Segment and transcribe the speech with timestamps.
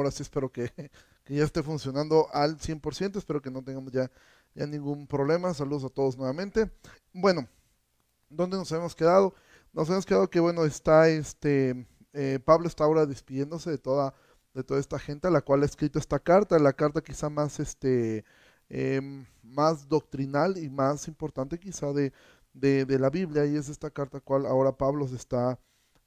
[0.00, 0.70] ahora sí espero que,
[1.24, 4.10] que ya esté funcionando al 100%, espero que no tengamos ya,
[4.54, 5.54] ya ningún problema.
[5.54, 6.70] Saludos a todos nuevamente.
[7.12, 7.48] Bueno,
[8.28, 9.34] ¿dónde nos hemos quedado?
[9.72, 14.14] Nos hemos quedado que, bueno, está este, eh, Pablo está ahora despidiéndose de toda,
[14.54, 17.60] de toda esta gente a la cual ha escrito esta carta, la carta quizá más,
[17.60, 18.24] este,
[18.68, 22.12] em, más doctrinal y más importante quizá de,
[22.52, 25.58] de, la Biblia, y es esta carta cual ahora Pablo se está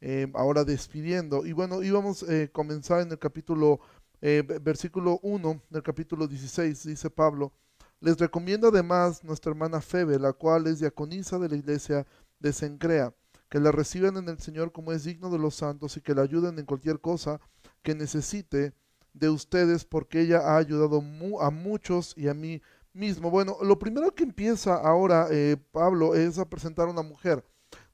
[0.06, 1.46] em, ahora despidiendo.
[1.46, 3.80] Y bueno, íbamos a eh, comenzar en el capítulo,
[4.22, 7.54] eh, versículo 1 del capítulo 16, dice Pablo,
[8.02, 12.06] les recomiendo además nuestra hermana Febe, la cual es diaconisa de la iglesia
[12.40, 13.14] de Sencrea
[13.54, 16.24] que la reciban en el Señor como es digno de los santos y que la
[16.24, 17.40] ayuden en cualquier cosa
[17.84, 18.74] que necesite
[19.14, 21.04] de ustedes, porque ella ha ayudado
[21.40, 23.30] a muchos y a mí mismo.
[23.30, 27.46] Bueno, lo primero que empieza ahora eh, Pablo es a presentar a una mujer.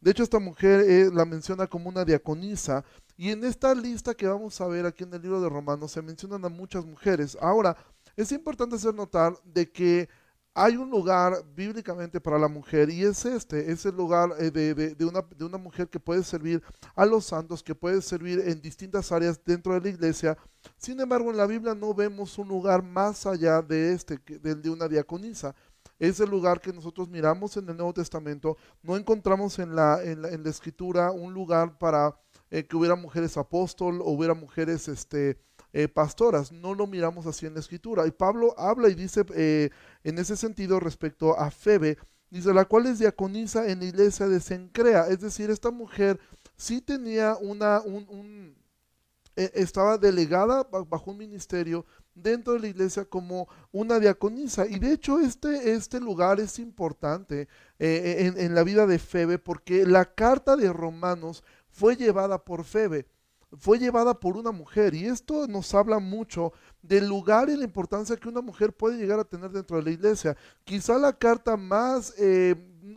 [0.01, 2.83] De hecho, esta mujer eh, la menciona como una diaconisa.
[3.17, 6.01] Y en esta lista que vamos a ver aquí en el libro de Romanos se
[6.01, 7.37] mencionan a muchas mujeres.
[7.41, 7.75] Ahora,
[8.15, 10.09] es importante hacer notar de que
[10.53, 15.05] hay un lugar bíblicamente para la mujer y es este, es el lugar eh, de,
[15.05, 16.61] una, de, una, mujer que puede servir
[16.95, 20.37] a los santos, que puede servir en distintas áreas dentro de la iglesia.
[20.77, 24.69] Sin embargo, en la Biblia no vemos un lugar más allá de este, del de
[24.69, 25.55] una diaconisa.
[25.99, 28.57] Es el lugar que nosotros miramos en el Nuevo Testamento.
[28.81, 32.17] No encontramos en la, en la, escritura un lugar para
[32.49, 35.37] eh, que hubiera mujeres apóstol o hubiera mujeres este,
[35.73, 36.51] eh, pastoras.
[36.51, 38.07] No lo miramos así en la escritura.
[38.07, 39.69] Y Pablo habla y dice eh,
[40.03, 41.97] en ese sentido respecto a Febe,
[42.29, 45.07] dice, la cual es diaconisa en la iglesia de Sencrea.
[45.07, 46.19] Es decir, esta mujer
[46.55, 48.55] sí tenía una, un,
[49.39, 54.67] e, estaba delegada bajo un ministerio dentro de la iglesia como una diaconisa.
[54.67, 57.47] Y de hecho este, este lugar es importante
[57.79, 62.65] eh, en, en, la vida de Febe porque la carta de Romanos fue llevada por
[62.65, 63.05] Febe
[63.57, 68.15] fue llevada por una mujer y esto nos habla mucho del lugar y la importancia
[68.15, 70.37] que una mujer puede llegar a tener dentro de la iglesia.
[70.63, 72.13] Quizá la carta más...
[72.17, 72.55] Eh,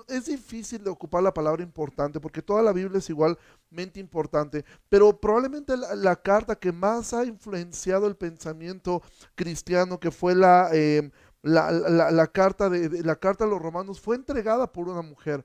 [0.09, 5.21] es difícil de ocupar la palabra importante porque toda la Biblia es igualmente importante, pero
[5.21, 9.03] probablemente la, carta que más ha influenciado el pensamiento
[9.35, 11.11] cristiano, que fue la, eh,
[11.43, 15.45] la, carta de, la carta a los romanos, fue entregada por una mujer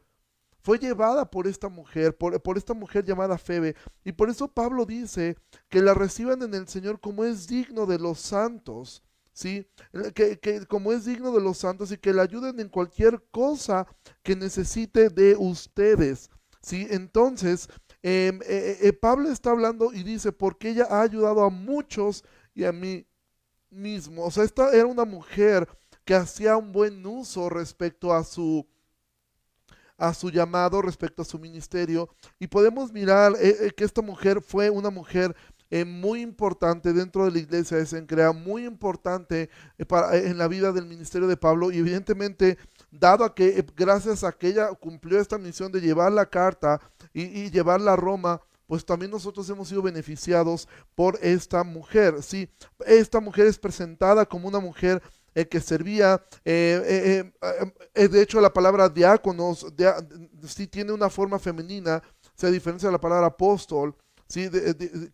[0.67, 3.73] fue llevada por esta mujer, por, esta mujer llamada Febe.
[4.03, 5.38] Y por eso Pablo dice
[5.69, 9.01] que la reciban en el Señor como es digno de los santos.
[9.31, 9.66] ¿Sí?
[10.13, 13.88] Que, como es digno de los santos y que la ayuden en cualquier cosa
[14.23, 16.29] que necesite de ustedes.
[16.61, 16.85] ¿Sí?
[16.89, 17.69] Entonces,
[18.03, 22.66] em, eh, eh, Pablo está hablando y dice, porque ella ha ayudado a muchos y
[22.66, 23.07] a mí
[23.69, 24.25] mismo.
[24.25, 25.66] O sea, esta era una mujer
[26.03, 28.67] que hacía un buen uso respecto a su,
[29.97, 32.09] a su llamado, respecto a su ministerio.
[32.40, 35.35] Y podemos mirar eh, eh, que esta mujer fue una mujer
[35.69, 40.85] eh, muy importante dentro de la iglesia de Sencrea, muy importante en la vida del
[40.85, 42.58] ministerio de Pablo y evidentemente
[42.90, 46.79] dado a que gracias a que ella cumplió esta misión de llevar la carta
[47.14, 52.22] y, y llevarla a Roma, pues también nosotros hemos sido beneficiados por esta mujer.
[52.22, 52.50] Sí,
[52.85, 55.02] esta mujer es presentada como una mujer
[55.45, 56.21] que servía.
[56.43, 59.65] Eh, eh, eh, de hecho, la palabra diáconos
[60.47, 62.01] sí tiene una forma femenina,
[62.35, 63.95] se diferencia de la palabra apóstol.
[64.27, 64.49] ¿sí?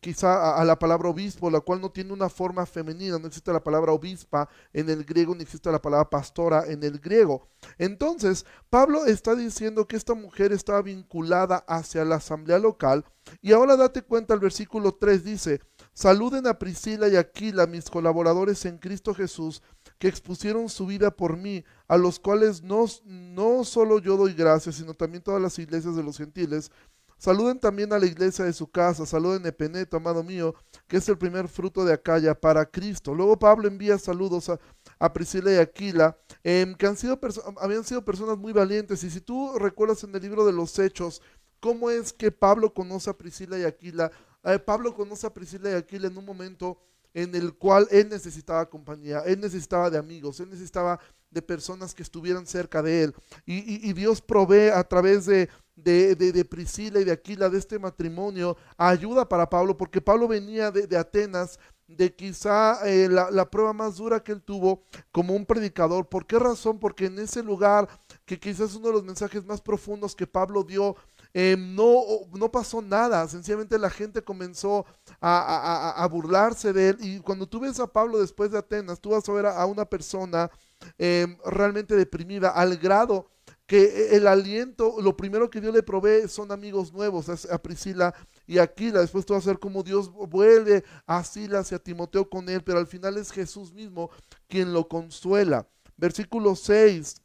[0.01, 3.63] quizá a, la palabra obispo, la cual no tiene una forma femenina, no existe la
[3.63, 7.47] palabra obispa en el griego, ni existe la palabra pastora en el griego.
[7.77, 13.05] Entonces, Pablo está diciendo que esta mujer estaba vinculada hacia la asamblea local,
[13.41, 15.61] y ahora date cuenta, el versículo 3 dice,
[15.93, 19.61] saluden a Priscila y Aquila, mis colaboradores en Cristo Jesús,
[20.03, 24.75] que expusieron su vida por mí, a los cuales no, no solo yo doy gracias,
[24.75, 26.71] sino también todas las iglesias de los gentiles.
[27.17, 30.55] Saluden también a la iglesia de su casa, saluden Epeneto, amado mío,
[30.89, 33.15] que es el primer fruto de Acaya para Cristo.
[33.15, 34.51] Luego Pablo envía saludos
[34.99, 37.17] a, Priscila y Aquila, em, que han sido
[37.61, 39.05] habían sido personas muy valientes.
[39.05, 41.21] Y si tú recuerdas en el libro de los Hechos,
[41.61, 44.11] cómo es que Pablo conoce a Priscila y Aquila,
[44.43, 46.77] eh, Pablo conoce a Priscila y Aquila en un momento
[47.13, 50.99] en el cual él necesitaba compañía, él necesitaba de amigos, él necesitaba
[51.29, 53.15] de personas que estuvieran cerca de él.
[53.45, 59.27] Y, Dios provee a través de, de, Priscila y de Aquila, de este matrimonio, ayuda
[59.27, 64.31] para Pablo, porque Pablo venía de, Atenas, de quizá eh, la, prueba más dura que
[64.31, 66.07] él tuvo como un predicador.
[66.07, 66.79] ¿Por qué razón?
[66.79, 67.87] Porque en ese lugar,
[68.25, 70.95] que quizás es uno de los mensajes más profundos que Pablo dio
[71.33, 74.85] Em, no, no pasó nada, sencillamente la gente comenzó
[75.19, 76.97] a, burlarse de él.
[76.99, 79.85] Y cuando tú ves a Pablo después de Atenas, tú vas a ver a, una
[79.85, 80.51] persona
[80.97, 83.29] em, realmente deprimida, al grado
[83.65, 88.13] que el aliento, lo primero que Dios le provee son amigos nuevos a Priscila
[88.45, 88.99] y Aquila.
[88.99, 92.63] Después tú vas a ver cómo Dios vuelve a Silas y a Timoteo con él,
[92.63, 94.11] pero al final es Jesús mismo
[94.47, 95.67] quien lo consuela.
[95.97, 97.15] Versículo 6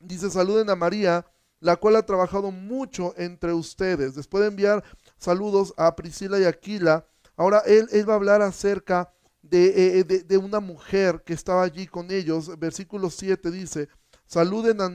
[0.00, 1.26] dice, saluden a María,
[1.60, 4.14] la cual ha trabajado mucho entre ustedes.
[4.14, 4.84] Después de enviar
[5.18, 7.06] saludos a Priscila y Aquila,
[7.36, 9.12] ahora él, va a hablar acerca
[9.42, 12.58] de, eh, de, de una mujer que estaba allí con ellos.
[12.58, 13.88] Versículo 7 dice,
[14.26, 14.86] Saluden a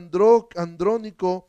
[0.60, 1.48] Andrónico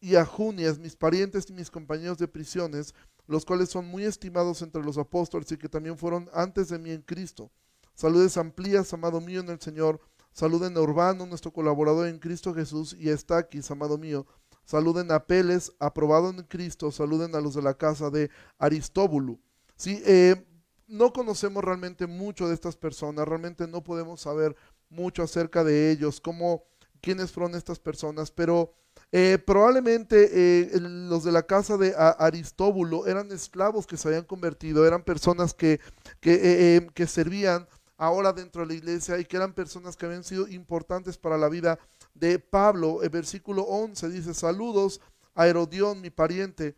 [0.00, 2.94] y a Junias, mis parientes y mis compañeros de prisiones,
[3.26, 6.90] los cuales son muy estimados entre los apóstoles y que también fueron antes de mí
[6.90, 7.50] en Cristo.
[7.94, 10.00] Saludes amplías, amado mío en el Señor.
[10.32, 14.26] Saluden a Urbano, nuestro colaborador en Cristo Jesús, y a Estaquis, amado mío.
[14.64, 16.90] Saluden a Peles, aprobado en Cristo.
[16.90, 19.38] Saluden a los de la casa de Aristóbulo.
[19.76, 20.46] Sí, eh,
[20.86, 24.54] no conocemos realmente mucho de estas personas, realmente no podemos saber
[24.90, 26.64] mucho acerca de ellos, cómo
[27.00, 28.74] quiénes fueron estas personas, pero
[29.10, 34.86] eh, probablemente eh, los de la casa de Aristóbulo eran esclavos que se habían convertido,
[34.86, 35.80] eran personas que,
[36.20, 37.66] que, que, servían
[37.96, 41.48] ahora dentro de la iglesia y que eran personas que habían sido importantes para la
[41.48, 41.78] vida
[42.14, 43.02] de Pablo.
[43.02, 45.00] El versículo 11 dice, saludos
[45.34, 46.76] a Herodión, mi pariente.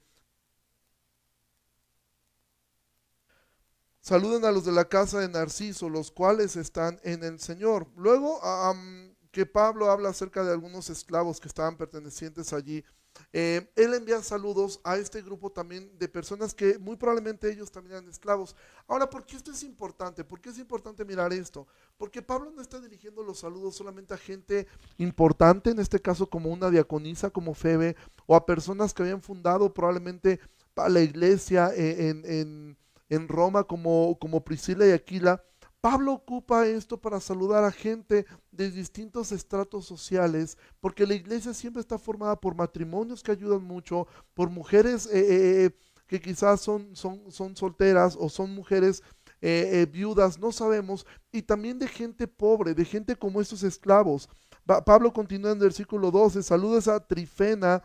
[4.01, 7.89] Saluden a los de la casa de Narciso, los cuales están en el Señor.
[7.97, 8.39] Luego,
[9.31, 12.85] que Pablo habla acerca de algunos esclavos que estaban pertenecientes allí.
[13.33, 17.97] Eh, él envía saludos a este grupo también de personas que muy probablemente ellos también
[17.97, 18.55] eran esclavos.
[18.87, 20.25] Ahora, ¿por qué esto es importante?
[20.25, 21.67] ¿Por qué es importante mirar esto?
[21.97, 24.67] Porque Pablo no está dirigiendo los saludos solamente a gente
[24.99, 27.97] importante, en este caso como una diaconisa, como Febe,
[28.27, 30.41] o a personas que habían fundado probablemente
[30.77, 32.77] la iglesia en
[33.29, 35.43] Roma como, como Priscila y Aquila
[35.85, 41.83] Pablo ocupa esto para saludar a gente de distintos estratos sociales, porque la iglesia siempre
[41.83, 45.71] está formada por matrimonios que ayudan mucho, por mujeres eh, eh, eh,
[46.07, 49.03] que quizás son, son, son, solteras o son mujeres
[49.93, 54.31] viudas, no sabemos, y también de gente pobre, de gente como estos esclavos.
[54.65, 57.83] Pablo continúa en el versículo 12, saludos a Trifena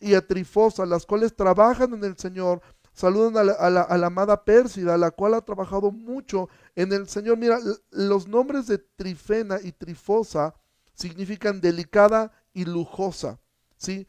[0.00, 5.10] y a Trifosa, las cuales trabajan en el Señor Saluden a la, amada Pérsida, la
[5.10, 7.38] cual ha trabajado mucho en el Señor.
[7.38, 7.58] Mira,
[7.90, 10.54] los nombres de Trifena y Trifosa
[10.94, 13.40] significan delicada y lujosa,
[13.78, 14.06] ¿sí?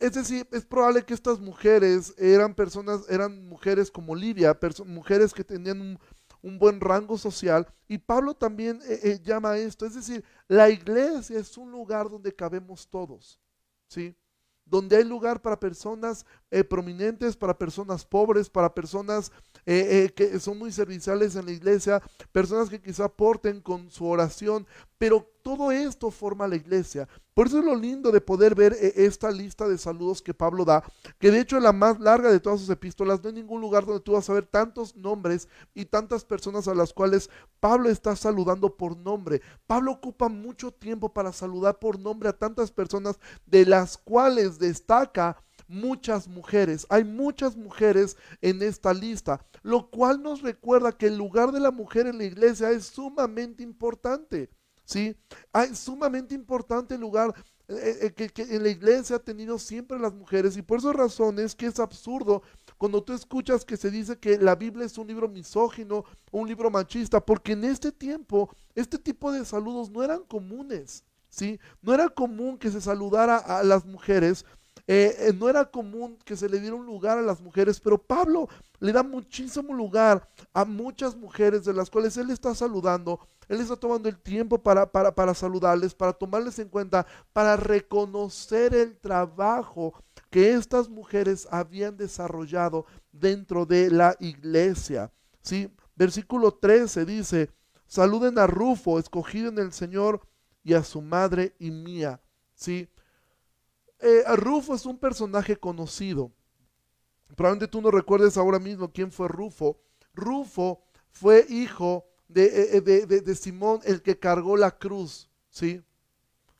[0.00, 4.56] Es decir, es probable que estas mujeres eran personas, eran mujeres como Livia,
[4.86, 5.80] mujeres que tenían
[6.42, 7.66] un, buen rango social.
[7.88, 9.86] Y Pablo también eh, eh, llama esto.
[9.86, 13.40] Es decir, la iglesia es un lugar donde cabemos todos,
[13.88, 14.16] ¿sí?
[14.68, 19.30] donde hay lugar para personas eh, prominentes, para personas pobres, para personas
[19.66, 22.02] eh, eh, que son muy serviciales en la iglesia,
[22.32, 24.66] personas que quizá aporten con su oración,
[24.96, 27.06] pero todo esto forma la iglesia.
[27.34, 30.82] Por eso es lo lindo de poder ver esta lista de saludos que Pablo da,
[31.18, 33.22] que de hecho es la más larga de todas sus epístolas.
[33.22, 36.74] No hay ningún lugar donde tú vas a ver tantos nombres y tantas personas a
[36.74, 37.28] las cuales
[37.60, 39.42] Pablo está saludando por nombre.
[39.66, 45.36] Pablo ocupa mucho tiempo para saludar por nombre a tantas personas, de las cuales destaca
[45.68, 46.86] muchas mujeres.
[46.88, 51.70] Hay muchas mujeres en esta lista, lo cual nos recuerda que el lugar de la
[51.70, 54.50] mujer en la iglesia es sumamente importante.
[54.84, 55.16] ¿sí?
[55.52, 57.34] Hay sumamente importante el lugar
[57.68, 61.54] eh, eh, que, en la iglesia ha tenido siempre las mujeres y por esas razones
[61.54, 62.42] que es absurdo
[62.78, 66.70] cuando tú escuchas que se dice que la Biblia es un libro misógino un libro
[66.70, 71.58] machista, porque en este tiempo este tipo de saludos no eran comunes, ¿sí?
[71.82, 74.44] No era común que se saludara a las mujeres
[74.86, 77.98] eh, eh, no era común que se le diera un lugar a las mujeres, pero
[77.98, 78.48] Pablo
[78.80, 83.20] le da muchísimo lugar a muchas mujeres de las cuales él está saludando.
[83.48, 88.74] Él está tomando el tiempo para, para, para saludarles, para tomarles en cuenta, para reconocer
[88.74, 89.94] el trabajo
[90.30, 95.10] que estas mujeres habían desarrollado dentro de la iglesia.
[95.42, 95.70] ¿sí?
[95.96, 97.50] Versículo 13 dice,
[97.86, 100.20] saluden a Rufo, escogido en el Señor,
[100.62, 102.20] y a su madre y mía.
[102.54, 102.88] ¿sí?
[104.08, 106.32] Eh, Rufo es un personaje conocido.
[107.36, 109.78] Probablemente tú no recuerdes ahora mismo quién fue Rufo.
[110.14, 115.82] Rufo fue hijo de, eh, eh, de, Simón, el que cargó la cruz, ¿sí?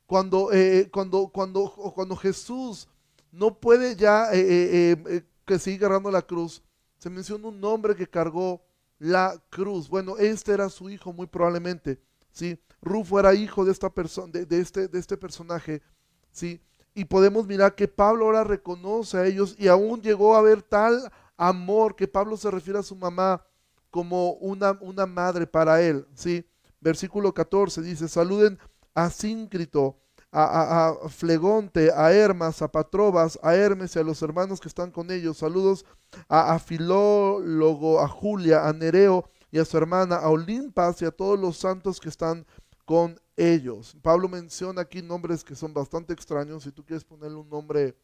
[0.05, 0.49] Cuando,
[0.91, 2.87] cuando, cuando, cuando Jesús
[3.31, 6.63] no puede ya que siga agarrando la cruz,
[6.97, 8.63] se menciona un nombre que cargó
[8.97, 9.87] la cruz.
[9.87, 12.01] Bueno, este era su hijo muy probablemente,
[12.31, 12.59] ¿sí?
[12.81, 15.83] Rufo era hijo de esta persona, de, de, este, de este personaje,
[16.31, 16.59] ¿sí?
[16.99, 21.09] Y podemos mirar que Pablo ahora reconoce a ellos y aún llegó a ver tal
[21.37, 23.41] amor que Pablo se refiere a su mamá
[23.89, 26.05] como una, una madre para él.
[26.13, 26.45] ¿sí?
[26.81, 28.59] Versículo 14 dice, saluden
[28.93, 29.95] a Síncrito
[30.29, 35.09] a, Flegonte, a Hermas, a Patrobas, a Hermes y a los hermanos que están con
[35.09, 35.37] ellos.
[35.37, 35.85] Saludos
[36.27, 41.11] a, a Filólogo, a Julia, a Nereo y a su hermana, a Olimpas y a
[41.11, 42.45] todos los santos que están
[42.83, 43.95] con ellos.
[44.01, 46.63] Pablo menciona aquí nombres que son bastante extraños.
[46.63, 47.95] Si tú quieres ponerle un nombre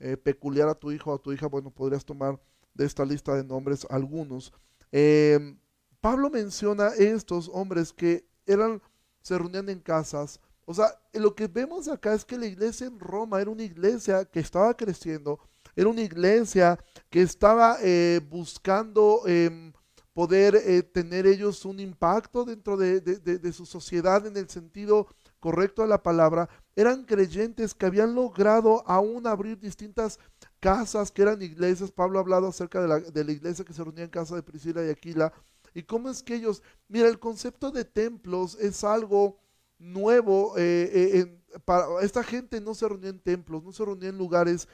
[0.00, 2.40] eh, peculiar a tu hijo o a tu hija, bueno, podrías tomar
[2.74, 4.52] de esta lista de nombres algunos.
[4.90, 5.56] Em,
[6.00, 8.82] Pablo menciona estos hombres que eran,
[9.22, 10.40] se reunían en casas.
[10.64, 14.24] O sea, lo que vemos acá es que la iglesia en Roma era una iglesia
[14.24, 15.38] que estaba creciendo,
[15.76, 16.78] era una iglesia
[17.10, 19.72] que estaba eh, buscando em,
[20.18, 25.06] poder eh, tener ellos un impacto dentro de, su sociedad en el sentido
[25.38, 30.18] correcto de la palabra, eran creyentes que habían logrado aún abrir distintas
[30.58, 31.92] casas que eran iglesias.
[31.92, 34.42] Pablo ha hablado acerca de la, de la iglesia que se reunía en casa de
[34.42, 35.32] Priscila y Aquila.
[35.72, 39.38] Y cómo es que ellos, mira, el concepto de templos es algo
[39.78, 40.54] nuevo.
[40.56, 44.66] Eh, eh, para, esta gente no se reunía en templos, no se reunía en lugares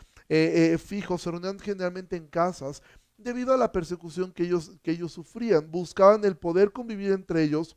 [0.78, 2.82] fijos, se reunían generalmente en casas
[3.16, 5.70] debido a la persecución que ellos, que ellos sufrían.
[5.70, 7.76] Buscaban el poder convivir entre ellos,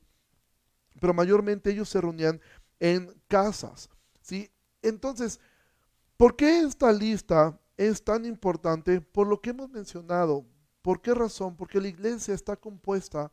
[0.99, 2.41] pero mayormente ellos se reunían
[2.79, 3.89] en casas.
[4.21, 4.49] ¿sí?
[4.81, 5.39] Entonces,
[6.17, 9.01] ¿por qué esta lista es tan importante?
[9.01, 10.45] Por lo que hemos mencionado.
[10.81, 11.55] ¿Por qué razón?
[11.55, 13.31] Porque la iglesia está compuesta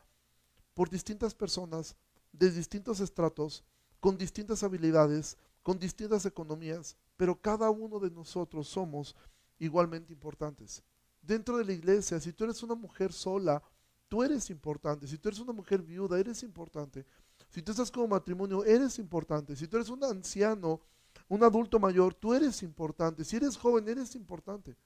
[0.75, 1.96] por distintas personas
[2.32, 3.64] de distintos estratos,
[4.00, 9.14] con distintas habilidades, con distintas economías, pero cada uno de nosotros somos
[9.58, 10.82] igualmente importantes.
[11.26, 13.62] Dentro de la iglesia, si tú eres una mujer sola,
[14.08, 15.06] tú eres importante.
[15.06, 17.06] Si tú eres una mujer viuda, eres importante.
[17.48, 19.56] Si tú estás como matrimonio, eres importante.
[19.56, 20.80] Si tú eres un anciano,
[21.28, 23.24] un adulto mayor, tú eres importante.
[23.24, 24.76] Si eres joven, eres importante.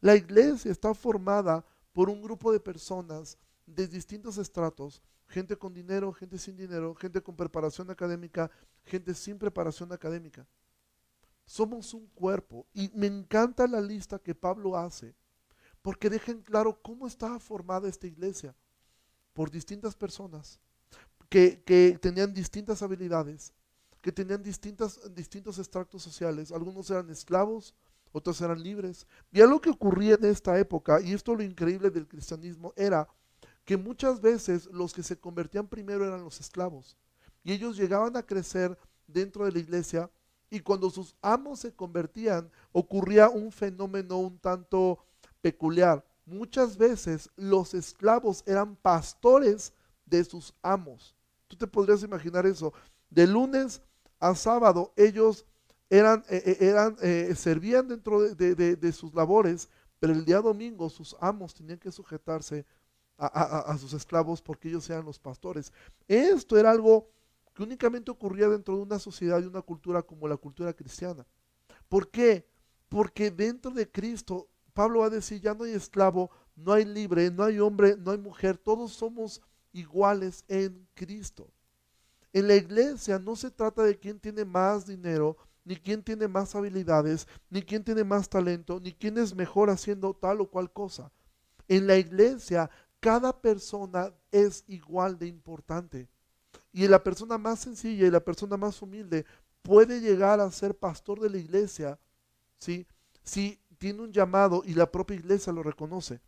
[0.00, 6.12] La iglesia está formada por un grupo de personas de distintos estratos, gente con dinero,
[6.12, 8.50] gente sin dinero, gente con preparación académica,
[8.84, 10.46] gente sin preparación académica.
[11.46, 15.14] Somos un cuerpo y me encanta la lista que Pablo hace
[15.82, 18.54] porque dejen claro cómo estaba formada esta iglesia
[19.32, 20.60] por distintas personas
[21.28, 23.54] que, tenían distintas habilidades,
[24.00, 26.50] que tenían distintas, distintos extractos sociales.
[26.50, 27.74] Algunos eran esclavos,
[28.12, 29.06] otros eran libres.
[29.30, 33.08] Y algo que ocurría en esta época, y esto lo increíble del cristianismo, era
[33.64, 36.96] que muchas veces los que se convertían primero eran los esclavos.
[37.44, 40.10] Y ellos llegaban a crecer dentro de la iglesia
[40.50, 44.98] y cuando sus amos se convertían, ocurría un fenómeno un tanto
[45.40, 46.04] peculiar.
[46.24, 49.72] Muchas veces los esclavos eran pastores
[50.04, 51.14] de sus amos.
[51.48, 52.72] Tú te podrías imaginar eso.
[53.08, 53.82] De lunes
[54.18, 55.46] a sábado ellos
[55.88, 59.68] eran, eh, eh, eran eh, servían dentro de, sus labores,
[59.98, 62.64] pero el día domingo sus amos tenían que sujetarse
[63.18, 65.72] a, sus esclavos porque ellos eran los pastores.
[66.08, 67.10] Esto era algo
[67.52, 71.26] que únicamente ocurría dentro de una sociedad y una cultura como la cultura cristiana.
[71.88, 72.48] ¿Por qué?
[72.88, 77.30] Porque dentro de Cristo, Pablo va a decir, ya no hay esclavo, no hay libre,
[77.30, 79.40] no hay hombre, no hay mujer, todos somos
[79.72, 81.50] iguales en Cristo.
[82.32, 86.54] En la iglesia no se trata de quién tiene más dinero, ni quién tiene más
[86.54, 91.10] habilidades, ni quién tiene más talento, ni quién es mejor haciendo tal o cual cosa.
[91.68, 96.08] En la iglesia cada persona es igual de importante.
[96.72, 99.24] Y la persona más sencilla y la persona más humilde
[99.62, 101.98] puede llegar a ser pastor de la iglesia,
[102.58, 102.86] ¿sí?
[103.22, 106.20] Si tiene un llamado y la propia iglesia lo reconoce.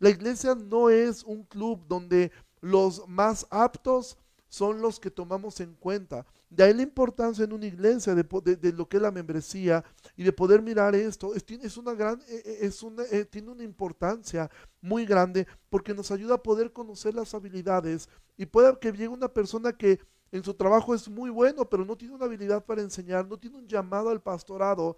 [0.00, 5.74] La iglesia no es un club donde los más aptos son los que tomamos en
[5.74, 6.26] cuenta.
[6.50, 9.84] De ahí la importancia en una iglesia de, lo que es la membresía
[10.16, 11.32] y de poder mirar esto.
[11.34, 16.10] Es, una gran, eh, eh, es una, eh, tiene una importancia muy grande porque nos
[16.10, 20.00] ayuda a poder conocer las habilidades y puede que llegue una persona que
[20.32, 23.58] en su trabajo es muy bueno, pero no tiene una habilidad para enseñar, no tiene
[23.58, 24.96] un llamado al pastorado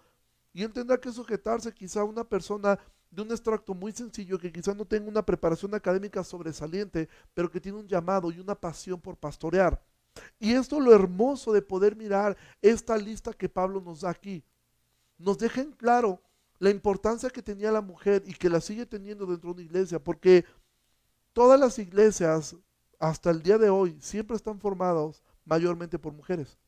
[0.53, 2.79] y él tendrá que sujetarse quizá a una persona
[3.11, 7.61] de un extracto muy sencillo que quizás no tenga una preparación académica sobresaliente, pero que
[7.61, 9.83] tiene un llamado y una pasión por pastorear.
[10.39, 14.45] Y esto es lo hermoso de poder mirar esta lista que Pablo nos da aquí.
[15.17, 16.21] Nos deja en claro
[16.59, 20.03] la importancia que tenía la mujer y que la sigue teniendo dentro de una iglesia,
[20.03, 20.45] porque
[21.33, 22.57] todas las iglesias
[22.99, 26.59] hasta el día de hoy siempre están formadas mayormente por mujeres.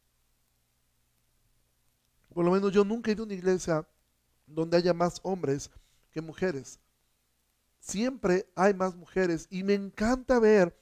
[2.41, 3.87] Por lo menos yo nunca he ido a una iglesia
[4.47, 5.71] donde haya más hombres
[6.11, 6.81] que mujeres.
[7.81, 10.75] Siempre hay más mujeres y me encanta ver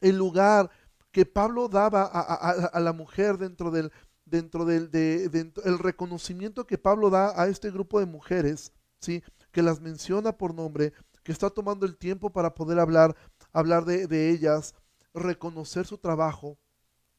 [0.00, 0.68] el lugar
[1.12, 3.92] que Pablo daba a, la mujer dentro del
[4.24, 9.62] dentro del de, el reconocimiento que Pablo da a este grupo de mujeres, sí, que
[9.62, 10.92] las menciona por nombre,
[11.22, 13.14] que está tomando el tiempo para poder hablar
[13.52, 14.74] hablar de, de ellas,
[15.14, 16.58] reconocer su trabajo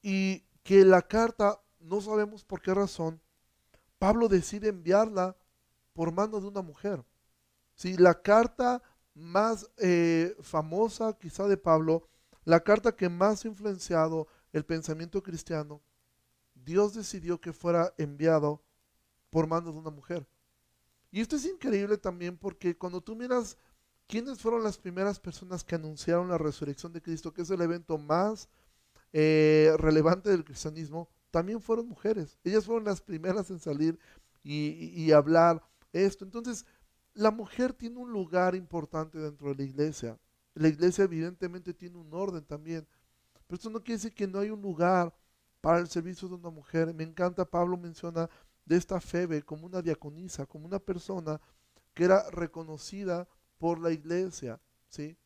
[0.01, 3.21] y que la carta no sabemos por qué razón,
[4.01, 5.37] Pablo decide enviarla
[5.93, 7.05] por mano de una mujer.
[7.75, 8.81] Si la carta
[9.13, 12.09] más eh, famosa quizá de Pablo,
[12.43, 15.83] la carta que más ha influenciado el pensamiento cristiano,
[16.55, 18.63] Dios decidió que fuera enviado
[19.29, 20.27] por mano de una mujer.
[21.11, 23.55] Y esto es increíble también porque cuando tú miras
[24.07, 27.99] quiénes fueron las primeras personas que anunciaron la resurrección de Cristo, que es el evento
[27.99, 28.49] más
[29.13, 32.37] eh, relevante del cristianismo, también fueron mujeres.
[32.43, 33.97] Ellas fueron las primeras en salir
[34.43, 36.25] y, hablar esto.
[36.25, 36.65] Entonces,
[37.13, 40.19] la mujer tiene un lugar importante dentro de la iglesia.
[40.53, 42.87] La iglesia evidentemente tiene un orden también.
[43.47, 45.13] Pero esto no quiere decir que no hay un lugar
[45.61, 46.93] para el servicio de una mujer.
[46.93, 48.29] Me encanta, Pablo menciona
[48.65, 51.39] de esta Febe como una diaconisa, como una persona
[51.93, 55.17] que era reconocida por la iglesia, ¿sí?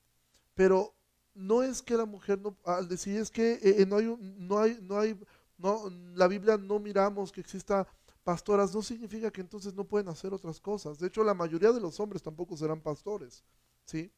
[0.54, 0.96] Pero
[1.34, 4.60] no es que la mujer no, al decir es que eh, eh, no hay, no
[4.60, 5.20] hay, no hay,
[5.58, 7.88] no, la Biblia no miramos que exista
[8.24, 11.00] pastoras, no significa que entonces no pueden hacer otras cosas.
[11.00, 13.44] De hecho, la mayoría de los hombres tampoco serán pastores,
[13.86, 14.12] ¿sí?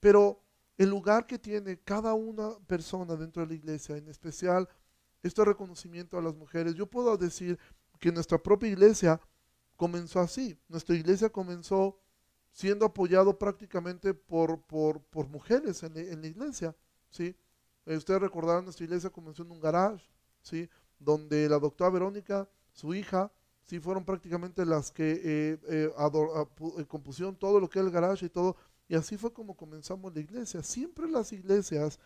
[0.00, 0.42] Pero
[0.78, 4.68] el lugar que tiene cada una persona dentro de la iglesia, en especial
[5.22, 7.58] este reconocimiento a las mujeres, yo puedo decir
[8.00, 9.20] que nuestra propia iglesia
[9.76, 10.58] comenzó así.
[10.68, 11.98] Nuestra iglesia comenzó
[12.50, 16.74] siendo apoyado prácticamente por, por, por mujeres en, la iglesia,
[17.10, 17.36] ¿sí?
[17.84, 20.06] Eh, ustedes recordarán, nuestra iglesia comenzó en un garage,
[20.44, 20.70] ¿sí?
[21.00, 23.32] Donde la doctora Verónica, su hija,
[23.64, 28.28] sí fueron prácticamente las que eh, eh, compusieron todo lo que es el garage y
[28.28, 30.62] todo, y así fue como comenzamos la iglesia.
[30.62, 31.98] Siempre las iglesias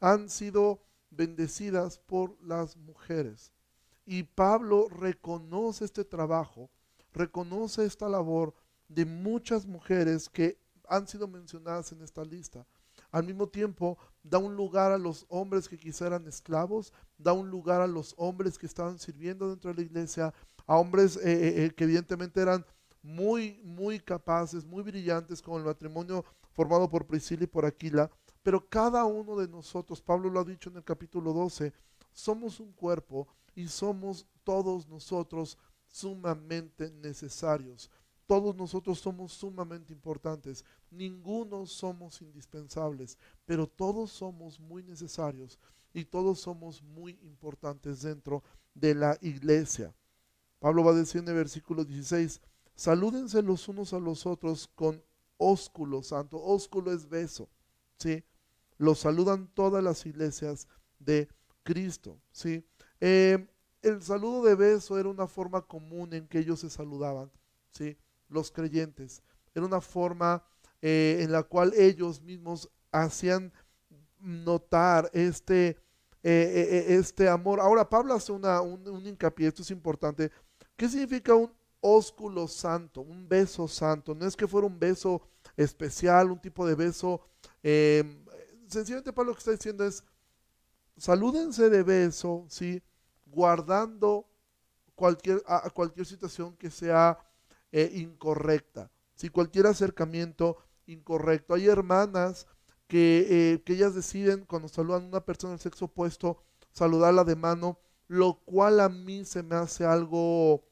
[0.00, 3.52] han sido bendecidas por las mujeres.
[4.04, 6.70] Y Pablo reconoce este trabajo,
[7.12, 8.54] reconoce esta labor
[8.88, 10.58] de muchas mujeres que
[10.88, 12.66] han sido mencionadas en esta lista.
[13.10, 17.50] Al mismo tiempo, da un lugar a los hombres que quizá eran esclavos, da un
[17.50, 20.34] lugar a los hombres que estaban sirviendo dentro de la iglesia,
[20.66, 22.64] a hombres eh, eh, eh, que evidentemente eran
[23.02, 28.10] muy, muy capaces, muy brillantes, como el matrimonio formado por Priscila y por Aquila.
[28.42, 31.72] Pero cada uno de nosotros, Pablo lo ha dicho en el capítulo 12,
[32.12, 37.90] somos un cuerpo y somos todos nosotros sumamente necesarios.
[38.32, 45.58] Todos nosotros somos sumamente importantes, ninguno somos indispensables, pero todos somos muy necesarios
[45.92, 48.42] y todos somos muy importantes dentro
[48.72, 49.94] de la iglesia.
[50.60, 52.40] Pablo va a decir en el versículo 16,
[52.74, 55.04] salúdense los unos a los otros con
[55.36, 56.42] ósculo santo.
[56.42, 57.50] Ósculo es beso,
[57.98, 58.24] ¿sí?
[58.78, 60.68] Los saludan todas las iglesias
[60.98, 61.28] de
[61.64, 62.64] Cristo, ¿sí?
[62.98, 63.46] Eh,
[63.82, 67.30] el saludo de beso era una forma común en que ellos se saludaban,
[67.72, 67.94] ¿sí?
[68.32, 69.22] Los creyentes.
[69.54, 70.42] Era una forma
[70.80, 73.52] eh, en la cual ellos mismos hacían
[74.18, 75.76] notar este, eh,
[76.22, 77.60] eh, este amor.
[77.60, 80.30] Ahora, Pablo hace una, un, hincapié, esto es importante.
[80.76, 84.14] ¿Qué significa un ósculo santo, un beso santo?
[84.14, 85.22] No es que fuera un beso
[85.56, 87.20] especial, un tipo de beso.
[87.62, 88.24] Em,
[88.66, 90.02] sencillamente Pablo lo que está diciendo es,
[90.96, 92.82] salúdense de beso, ¿sí?
[93.26, 94.28] Guardando
[94.94, 97.18] cualquier, a cualquier situación que sea
[97.72, 98.90] e incorrecta.
[99.14, 101.54] Si cualquier acercamiento incorrecto.
[101.54, 102.46] Hay hermanas
[102.86, 107.36] que, eh, que ellas deciden cuando saludan a una persona del sexo opuesto, saludarla de
[107.36, 110.64] mano, lo cual a mí se me hace algo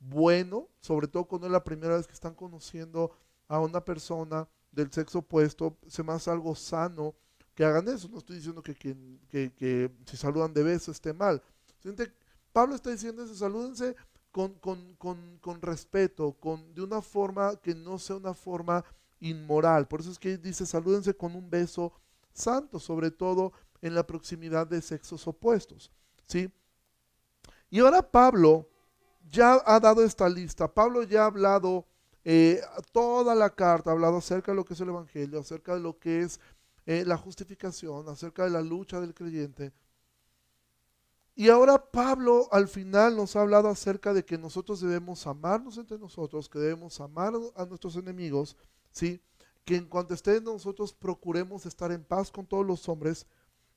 [0.00, 3.12] bueno, sobre todo cuando es la primera vez que están conociendo
[3.48, 7.14] a una persona del sexo opuesto, se me hace algo sano
[7.54, 8.08] que hagan eso.
[8.08, 8.96] No estoy diciendo que, que,
[9.28, 11.42] que, que si saludan de beso esté mal.
[12.52, 13.94] Pablo está diciendo eso, salúdense
[14.38, 18.84] con, con, con, con respeto, con, de una forma que no sea una forma
[19.18, 19.88] inmoral.
[19.88, 21.92] Por eso es que dice, salúdense con un beso
[22.32, 25.90] santo, sobre todo en la proximidad de sexos opuestos.
[26.28, 26.52] ¿sí?
[27.68, 28.68] Y ahora Pablo
[29.28, 30.72] ya ha dado esta lista.
[30.72, 31.84] Pablo ya ha hablado
[32.22, 32.60] eh,
[32.92, 35.98] toda la carta, ha hablado acerca de lo que es el Evangelio, acerca de lo
[35.98, 36.38] que es
[36.86, 39.72] eh, la justificación, acerca de la lucha del creyente.
[41.38, 45.96] Y ahora Pablo al final nos ha hablado acerca de que nosotros debemos amarnos entre
[45.96, 48.56] nosotros, que debemos amar a nuestros enemigos,
[48.90, 49.22] ¿sí?
[49.64, 53.24] que en cuanto esté nosotros procuremos estar en paz con todos los hombres.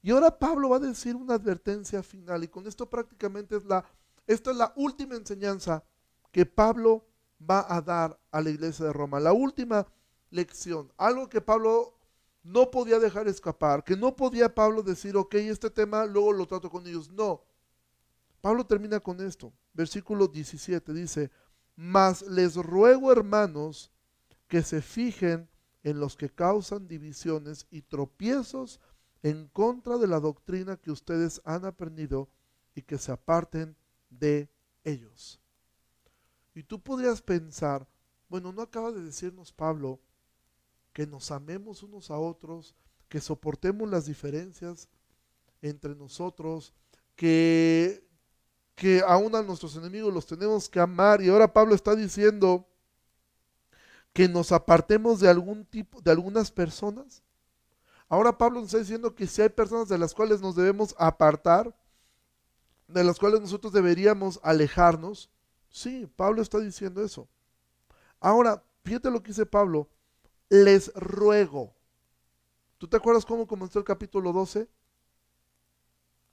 [0.02, 3.86] Y ahora Pablo va a decir una advertencia final y con esto prácticamente es la,
[4.26, 5.84] esta es la última enseñanza
[6.32, 7.06] que Pablo
[7.40, 9.86] va a dar a la iglesia de Roma, la última
[10.32, 11.94] lección, algo que Pablo
[12.42, 16.72] no podía dejar escapar, que no podía Pablo decir, ok, este tema luego lo trato
[16.72, 17.44] con ellos, no,
[18.42, 19.54] Pablo termina con esto.
[19.74, 21.32] Versículo 17 dice,
[21.76, 23.92] mas les ruego hermanos
[24.48, 25.50] que se fijen
[25.84, 28.80] en los que causan divisiones y tropiezos
[29.24, 32.30] en contra de la doctrina que ustedes han aprendido
[32.76, 33.76] y que se aparten
[34.10, 34.50] de
[34.84, 35.40] ellos.
[36.54, 37.88] Y tú podrías pensar,
[38.28, 40.00] bueno, ¿no acaba de decirnos Pablo
[40.94, 42.76] que nos amemos unos a otros,
[43.08, 44.90] que soportemos las diferencias
[45.62, 46.74] entre nosotros,
[47.16, 48.08] que,
[48.76, 51.22] que aún a nuestros enemigos los tenemos que amar?
[51.22, 52.68] Y ahora Pablo está diciendo
[54.14, 57.24] que nos apartemos de algún tipo, de algunas personas.
[58.10, 61.74] Ahora Pablo nos está diciendo que si hay personas de las cuales nos debemos apartar,
[62.88, 65.30] de las cuales nosotros deberíamos alejarnos,
[65.70, 67.30] sí, Pablo está diciendo eso.
[68.20, 69.90] Ahora, fíjate lo que dice Pablo,
[70.50, 71.74] les ruego.
[72.78, 74.68] ¿Tú te acuerdas cómo comenzó el capítulo 12?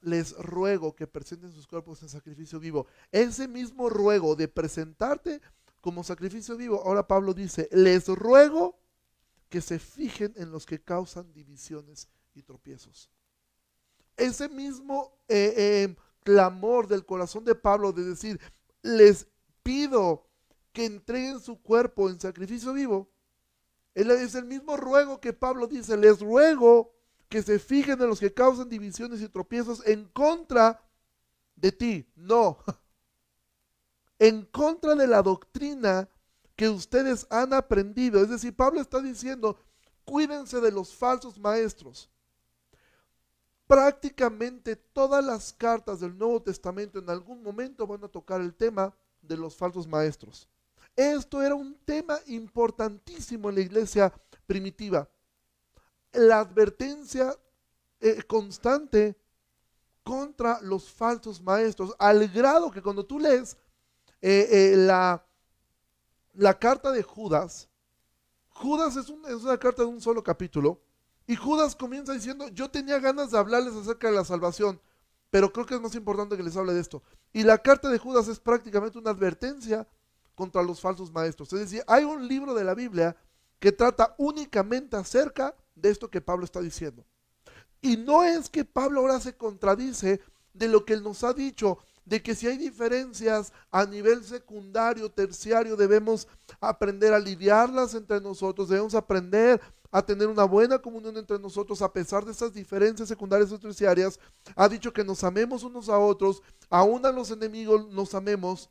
[0.01, 2.87] Les ruego que presenten sus cuerpos en sacrificio vivo.
[3.11, 5.41] Ese mismo ruego de presentarte
[5.81, 8.79] como sacrificio vivo, ahora Pablo dice, les ruego
[9.49, 13.11] que se fijen en los que causan divisiones y tropiezos.
[14.17, 18.41] Ese mismo eh, eh, clamor del corazón de Pablo de decir,
[18.83, 19.27] les
[19.63, 20.29] pido
[20.73, 23.11] que entreguen su cuerpo en sacrificio vivo,
[23.95, 26.95] es el mismo ruego que Pablo dice, les ruego
[27.29, 30.83] que se fijen en los que causan divisiones y tropiezos en contra
[31.57, 32.11] de ti.
[32.17, 32.59] No,
[34.19, 36.09] en contra de la doctrina
[36.57, 38.21] que ustedes han aprendido.
[38.21, 39.59] Es decir, Pablo está diciendo,
[40.05, 42.11] cuídense de los falsos maestros.
[43.67, 48.95] Prácticamente todas las cartas del Nuevo Testamento en algún momento van a tocar el tema
[49.21, 50.49] de los falsos maestros.
[50.97, 54.12] Esto era un tema importantísimo en la iglesia
[54.47, 55.09] primitiva.
[56.12, 57.35] La advertencia
[58.01, 59.16] eh, constante
[60.03, 63.57] contra los falsos maestros, al grado que cuando tú lees
[64.23, 65.25] eh, eh, la,
[66.35, 67.68] la carta de Judas,
[68.49, 70.81] Judas es, es una carta de un solo capítulo,
[71.27, 74.81] y Judas comienza diciendo, yo tenía ganas de hablarles acerca de la salvación,
[75.31, 77.03] pero creo que es más importante que les hable de esto.
[77.35, 79.87] Y la carta de Judas es prácticamente una advertencia
[80.35, 81.53] contra los falsos maestros.
[81.53, 83.14] Es decir, hay un libro de la Biblia
[83.59, 87.05] que trata únicamente acerca de esto que Pablo está diciendo.
[87.81, 90.21] Y no es que Pablo ahora se contradice
[90.53, 95.11] de lo que él nos ha dicho, de que si hay diferencias a nivel secundario,
[95.11, 96.27] terciario, debemos
[96.61, 99.61] aprender a lidiarlas entre nosotros, debemos aprender
[99.91, 104.19] a tener una buena comunión entre nosotros a pesar de esas diferencias secundarias o terciarias.
[104.57, 108.71] Ha dicho que nos amemos unos a otros, aún a los enemigos nos amemos.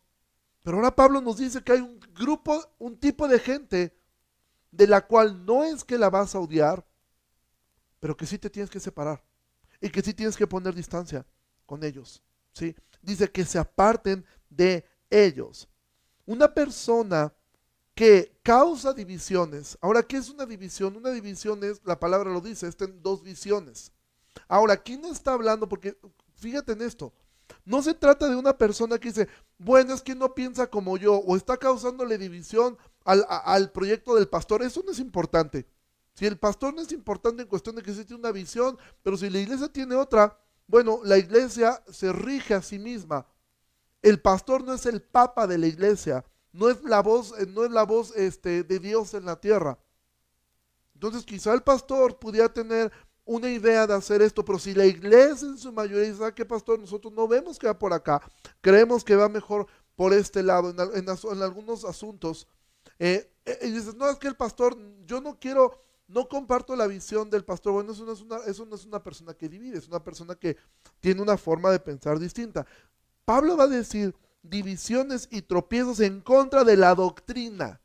[0.63, 3.97] Pero ahora Pablo nos dice que hay un grupo, un tipo de gente
[4.71, 6.85] de la cual no es que la vas a odiar,
[7.99, 9.23] pero que sí te tienes que separar
[9.81, 11.25] y que sí tienes que poner distancia
[11.65, 12.23] con ellos.
[12.53, 12.75] ¿sí?
[13.01, 15.67] dice que se aparten de ellos.
[16.25, 17.33] Una persona
[17.95, 19.77] que causa divisiones.
[19.81, 20.95] Ahora, ¿qué es una división?
[20.95, 23.91] Una división es, la palabra lo dice, están dos visiones.
[24.47, 25.67] Ahora, ¿quién está hablando?
[25.67, 25.97] Porque
[26.35, 27.13] fíjate en esto.
[27.63, 31.15] No se trata de una persona que dice, bueno, es que no piensa como yo,
[31.15, 34.61] o está causándole división al, al proyecto del pastor.
[34.61, 35.65] Eso no es importante.
[36.17, 39.29] Si el pastor no es importante en cuestión de que existe una visión, pero si
[39.29, 43.27] la iglesia tiene otra, bueno, la iglesia se rige a sí misma.
[44.01, 47.65] El pastor no es el papa de la iglesia, no es la voz, eh, no
[47.65, 49.77] es la voz este, de Dios en la tierra.
[50.95, 52.91] Entonces quizá el pastor pudiera tener
[53.23, 56.79] una idea de hacer esto, pero si la iglesia en su mayoría dice, qué pastor?
[56.79, 58.23] Nosotros no vemos que va por acá,
[58.61, 61.09] creemos que va mejor por este lado, en,
[61.43, 62.47] algunos asuntos.
[62.97, 64.75] Eh, eh, y dices, no, es que el pastor,
[65.05, 67.73] yo no quiero no comparto la visión del pastor.
[67.73, 70.35] Bueno, eso no, es una, eso no es una persona que divide, es una persona
[70.35, 70.57] que
[70.99, 72.65] tiene una forma de pensar distinta.
[73.25, 77.81] Pablo va a decir divisiones y tropiezos en contra de la doctrina.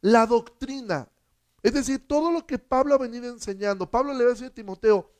[0.00, 1.08] La doctrina.
[1.62, 3.90] Es decir, todo lo que Pablo ha venido enseñando.
[3.90, 5.10] Pablo le va a decir a Timoteo,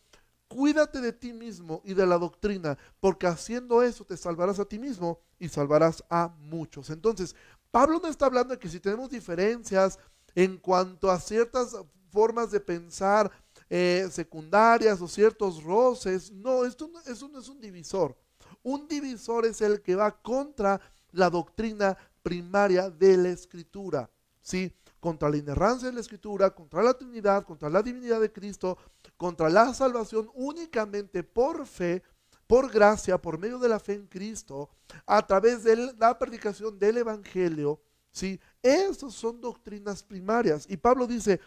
[0.47, 4.79] cuídate de ti mismo y de la doctrina, porque haciendo eso te salvarás a ti
[4.79, 6.91] mismo y salvarás a muchos.
[6.91, 7.35] Entonces,
[7.73, 9.99] Pablo no está hablando de que si tenemos diferencias,
[10.37, 11.75] en cuanto a ciertas
[12.13, 13.33] formas de pensar
[13.69, 16.31] eh, secundarias o ciertos roces.
[16.31, 18.17] No, esto no, eso no es un divisor.
[18.63, 24.11] Un divisor es el que va contra la doctrina primaria de la escritura.
[24.43, 24.73] ¿sí?
[25.01, 28.77] Contra la inerrancia de la escritura, contra la Trinidad, contra la divinidad de Cristo,
[29.17, 32.03] contra la salvación únicamente por fe,
[32.47, 34.69] por gracia, por medio de la fe en Cristo,
[35.07, 37.81] a través de la predicación del Evangelio,
[38.17, 38.41] ¿sí?
[38.63, 40.67] Esas son doctrinas primarias.
[40.71, 41.39] Y Pablo dice,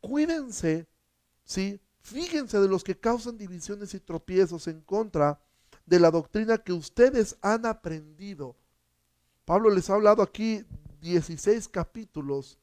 [0.00, 0.88] cuídense,
[1.44, 1.80] ¿sí?
[2.00, 5.40] Fíjense de los que causan divisiones y tropiezos en contra
[5.86, 8.56] de la doctrina que ustedes han aprendido.
[9.44, 10.64] Pablo les ha hablado aquí
[11.00, 12.58] 16 capítulos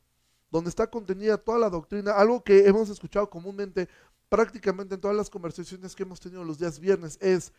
[0.52, 3.88] donde está contenida toda la doctrina, algo que hemos escuchado comúnmente
[4.28, 7.54] prácticamente en todas las conversaciones que hemos tenido los días viernes es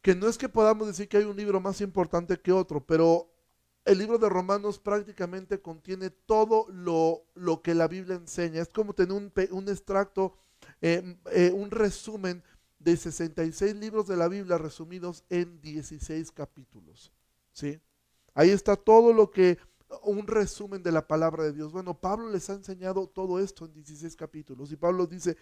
[0.00, 3.28] que no es que podamos decir que hay un libro más importante que otro, pero
[3.86, 8.60] el libro de Romanos prácticamente contiene todo lo, lo que la Biblia enseña.
[8.60, 10.36] Es como tener un, un extracto,
[10.80, 12.42] eh, eh, un resumen
[12.80, 17.12] de 66 libros de la Biblia resumidos en 16 capítulos.
[17.52, 17.80] ¿sí?
[18.34, 19.56] Ahí está todo lo que,
[20.02, 21.70] un resumen de la palabra de Dios.
[21.70, 24.72] Bueno, Pablo les ha enseñado todo esto en 16 capítulos.
[24.72, 25.36] Y Pablo dice,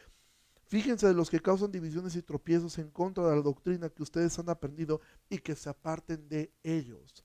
[0.66, 4.38] fíjense de los que causan divisiones y tropiezos en contra de la doctrina que ustedes
[4.38, 7.23] han aprendido y que se aparten de ellos.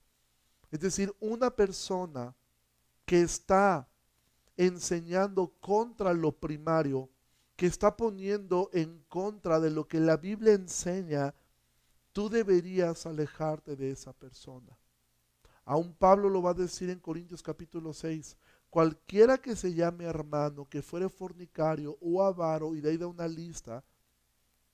[0.71, 2.35] Es decir, una persona
[3.05, 3.87] que está
[4.55, 7.09] enseñando contra lo primario,
[7.55, 11.33] que está poniendo en contra de lo que la Biblia enseña,
[12.11, 14.77] tú deberías alejarte de esa persona.
[15.65, 18.35] Aún Pablo lo va a decir en Corintios capítulo 6.
[18.69, 23.27] Cualquiera que se llame hermano, que fuere fornicario o avaro, y de ahí da una
[23.27, 23.83] lista,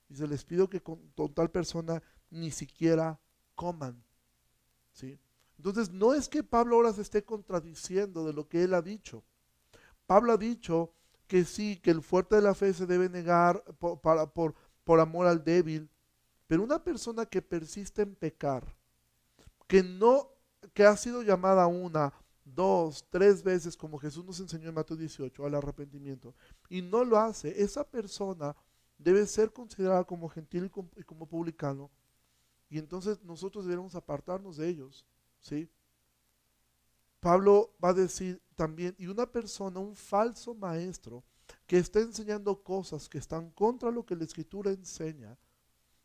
[0.10, 1.00] dice, les pido que con,
[1.34, 3.20] tal persona ni siquiera
[3.56, 4.02] coman.
[4.92, 5.20] ¿Sí?
[5.58, 9.24] Entonces, no es que Pablo ahora se esté contradiciendo de lo que él ha dicho.
[10.06, 10.94] Pablo ha dicho
[11.28, 15.28] que sí, que el fuerte de la fe se debe negar por, por, por amor
[15.28, 15.90] al débil,
[16.48, 18.76] pero una persona que persiste en pecar,
[19.68, 20.30] que no,
[20.74, 22.14] que ha sido llamada una,
[22.44, 26.36] dos, tres veces, como Jesús nos enseñó en Mateo 18, al arrepentimiento,
[26.70, 28.56] y no lo hace, esa persona
[28.98, 31.90] debe ser considerada como gentil y como publicano,
[32.70, 35.06] y entonces nosotros debemos apartarnos de ellos,
[35.46, 35.70] ¿sí?
[37.20, 41.24] Pablo va a decir también, y una persona, un falso maestro,
[41.68, 45.38] que está enseñando cosas que están contra lo que la escritura enseña,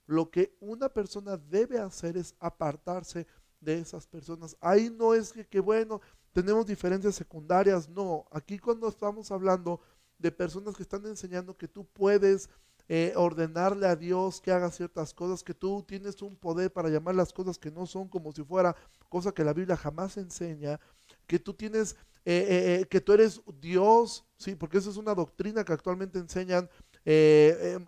[0.06, 3.26] lo que una persona debe hacer es apartarse
[3.60, 4.56] de esas personas.
[4.60, 6.00] Ahí no es que, que, bueno,
[6.32, 8.26] tenemos diferencias secundarias, no.
[8.30, 9.80] Aquí cuando estamos hablando
[10.18, 12.48] de personas que están enseñando que tú puedes
[12.92, 17.14] eh, ordenarle a Dios que haga ciertas cosas, que tú tienes un poder para llamar
[17.14, 18.74] las cosas que no son como si fuera
[19.08, 20.80] cosa que la Biblia jamás enseña,
[21.28, 25.64] que tú tienes, eh, eh, que tú eres Dios, sí, porque esa es una doctrina
[25.64, 26.68] que actualmente enseñan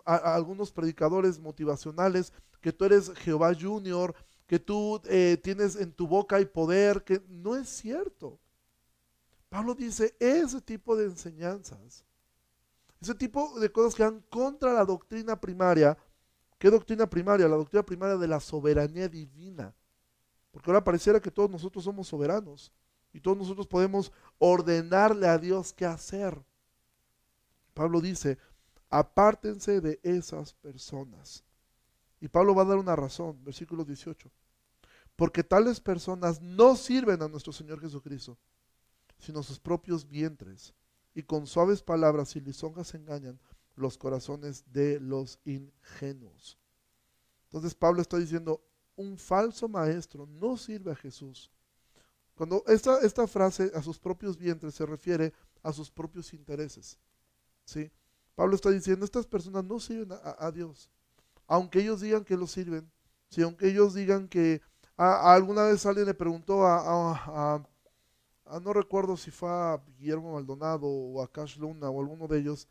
[0.05, 4.15] algunos predicadores motivacionales, que tú eres Jehová Junior,
[4.47, 5.01] que tú
[5.41, 8.39] tienes en tu boca y poder, que no es cierto.
[9.49, 12.05] Pablo dice, ese tipo de enseñanzas
[13.03, 15.97] ese tipo de cosas que van contra la doctrina primaria.
[16.57, 17.47] ¿Qué doctrina primaria?
[17.47, 19.75] La doctrina primaria de la soberanía divina.
[20.51, 22.71] Porque ahora pareciera que todos nosotros somos soberanos
[23.11, 26.41] y todos nosotros podemos ordenarle a Dios qué hacer.
[27.73, 28.37] Pablo dice,
[28.89, 31.43] apártense de esas personas.
[32.21, 34.31] Y Pablo va a dar una razón, versículo 18.
[35.15, 38.37] Porque tales personas no sirven a nuestro Señor Jesucristo,
[39.17, 40.73] sino sus propios vientres
[41.13, 43.39] y con suaves palabras y lisonjas engañan
[43.75, 46.57] los corazones de los ingenuos.
[47.45, 48.61] Entonces Pablo está diciendo,
[48.95, 51.51] un falso maestro no sirve a Jesús.
[52.35, 56.97] Cuando esta, esta frase a sus propios vientres se refiere a sus propios intereses.
[57.65, 57.91] ¿sí?
[58.35, 60.89] Pablo está diciendo, estas personas no sirven a, Dios.
[61.47, 62.89] Aunque ellos digan que lo sirven,
[63.29, 63.41] ¿sí?
[63.43, 64.61] aunque ellos digan que
[64.97, 67.65] alguna vez alguien le preguntó a,
[68.53, 72.37] Ah, no recuerdo si fue a Guillermo Maldonado o a Cash Luna o alguno de
[72.37, 72.67] ellos,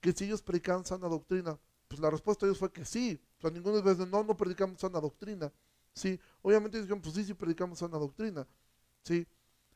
[0.00, 1.58] que si ellos predicaban sana doctrina.
[1.88, 3.20] Pues la respuesta de ellos fue que sí.
[3.38, 5.52] O sea, ninguno de ellos no, no predicamos sana doctrina.
[5.94, 8.46] Sí, obviamente ellos dijeron, pues sí, sí predicamos sana doctrina.
[9.02, 9.26] Sí,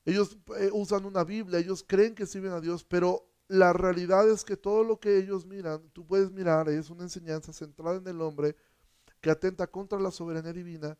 [0.04, 4.44] ellos eh, usan una Biblia, ellos creen que sirven a Dios, pero la realidad es
[4.44, 8.20] que todo lo que ellos miran, tú puedes mirar, es una enseñanza centrada en el
[8.20, 8.54] hombre
[9.20, 10.96] que atenta contra la soberanía divina,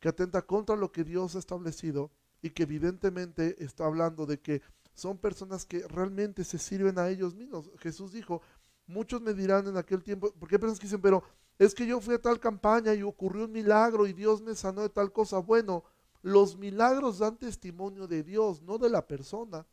[0.00, 2.10] que atenta contra lo que Dios ha establecido
[2.42, 4.62] y que evidentemente está hablando de que
[4.94, 7.70] son personas que realmente se sirven a ellos mismos.
[7.78, 8.42] Jesús dijo,
[8.86, 11.22] muchos me dirán en aquel tiempo, porque hay personas que dicen, pero
[11.58, 14.82] es que yo fui a tal campaña y ocurrió un milagro y Dios me sanó
[14.82, 15.38] de tal cosa.
[15.38, 15.84] Bueno,
[16.22, 19.66] los milagros dan testimonio de Dios, no de la persona.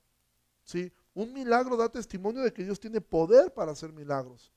[0.64, 0.92] ¿sí?
[1.14, 4.52] Un milagro da testimonio de que Dios tiene poder para hacer milagros.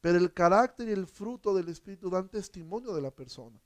[0.00, 3.58] Pero el carácter y el fruto del Espíritu dan testimonio de la persona.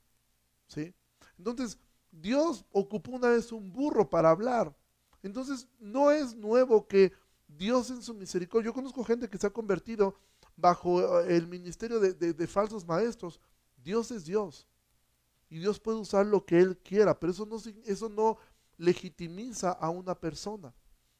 [0.67, 0.93] ¿sí?
[1.37, 1.77] Entonces,
[2.11, 4.75] Dios ocupó una vez un burro para hablar.
[5.23, 7.13] Entonces, no es nuevo que
[7.47, 10.15] Dios en su misericordia, yo conozco gente que se ha convertido
[10.55, 13.39] bajo eh, el ministerio de, falsos maestros.
[13.77, 14.67] Dios es Dios.
[15.49, 18.37] Y Dios puede usar lo que Él quiera, pero eso no, eso no
[18.77, 20.73] legitimiza a una persona.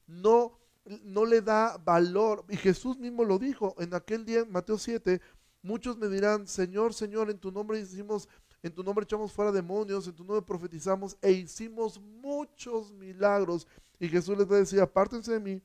[0.06, 0.58] No,
[1.02, 2.44] no le da valor.
[2.48, 5.20] Y Jesús mismo lo dijo en aquel día, en Mateo 7,
[5.60, 8.28] muchos me dirán, Señor, Señor, en tu nombre hicimos
[8.62, 13.66] en tu nombre echamos fuera demonios, en tu nombre profetizamos e hicimos muchos milagros.
[13.98, 15.62] Y Jesús les decía, apártense de mí,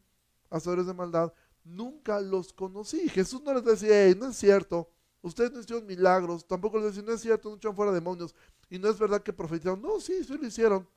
[0.49, 1.31] hacedores de maldad,
[1.63, 3.07] nunca los conocí.
[3.09, 4.89] Jesús no les decía, no es cierto,
[5.21, 8.33] ustedes no hicieron milagros, tampoco les decían, no es cierto, no echaron fuera demonios,
[8.69, 10.87] y no es verdad que profetizaron, no, sí, sí lo hicieron.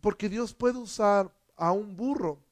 [0.00, 2.42] Porque Dios puede usar a un burro,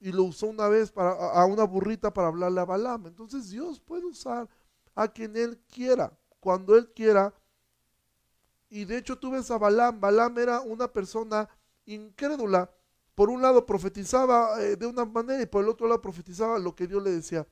[0.00, 3.06] y lo usó una vez para, a una burrita para hablarle a Balaam.
[3.06, 4.48] Entonces Dios puede usar
[4.96, 6.12] a quien Él quiera,
[6.42, 7.32] cuando Él quiera.
[8.68, 11.48] Y de hecho tú ves a Balaam, Balaam era una persona
[11.86, 12.68] incrédula.
[13.14, 16.74] Por un lado profetizaba eh, de una manera y por el otro lado profetizaba lo
[16.74, 17.46] que Dios le decía.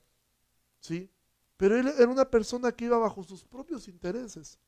[0.80, 1.08] ¿Sí?
[1.56, 4.58] Pero él era una persona que iba bajo sus propios intereses.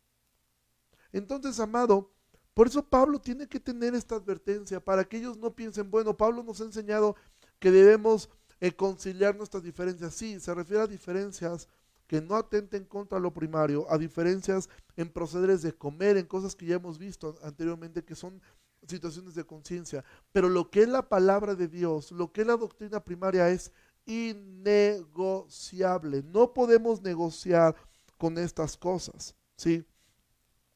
[1.11, 2.13] Entonces, amado,
[2.55, 6.45] por eso Pablo tiene que tener esta advertencia para que ellos no piensen, bueno, Pablo
[6.45, 7.17] nos ha enseñado
[7.59, 8.31] que debemos
[8.61, 10.15] eh, conciliar nuestras diferencias.
[10.15, 11.69] Sí, se refiere a diferencias
[12.13, 16.67] que no atenten contra lo primario, a diferencias en procederes de comer, en cosas que
[16.67, 18.43] ya hemos visto anteriormente, que son
[18.87, 20.05] situaciones de conciencia.
[20.31, 23.73] Pero lo que es la palabra de Dios, lo que es la doctrina primaria es
[24.05, 26.23] innegociable.
[26.23, 27.75] No podemos negociar
[28.19, 29.35] con estas cosas.
[29.57, 29.83] ¿sí?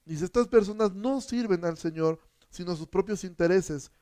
[0.06, 2.18] Dice, estas personas no sirven al Señor,
[2.48, 3.92] sino a sus propios intereses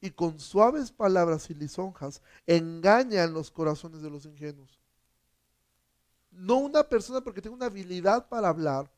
[0.00, 4.79] y con suaves palabras y lisonjas engañan los corazones de los ingenuos.
[6.30, 8.90] No una persona porque tenga una habilidad para hablar,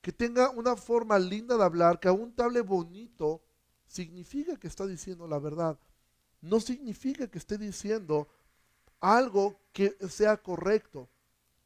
[0.00, 3.42] que tenga una forma linda de hablar, que aún te hable bonito,
[3.86, 5.78] significa que está diciendo la verdad.
[6.40, 8.28] No significa que esté diciendo
[9.00, 11.08] algo que sea correcto.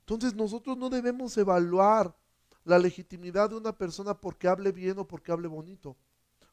[0.01, 2.17] Entonces nosotros no debemos evaluar
[2.65, 5.97] la legitimidad de una persona porque hable bien o porque hable bonito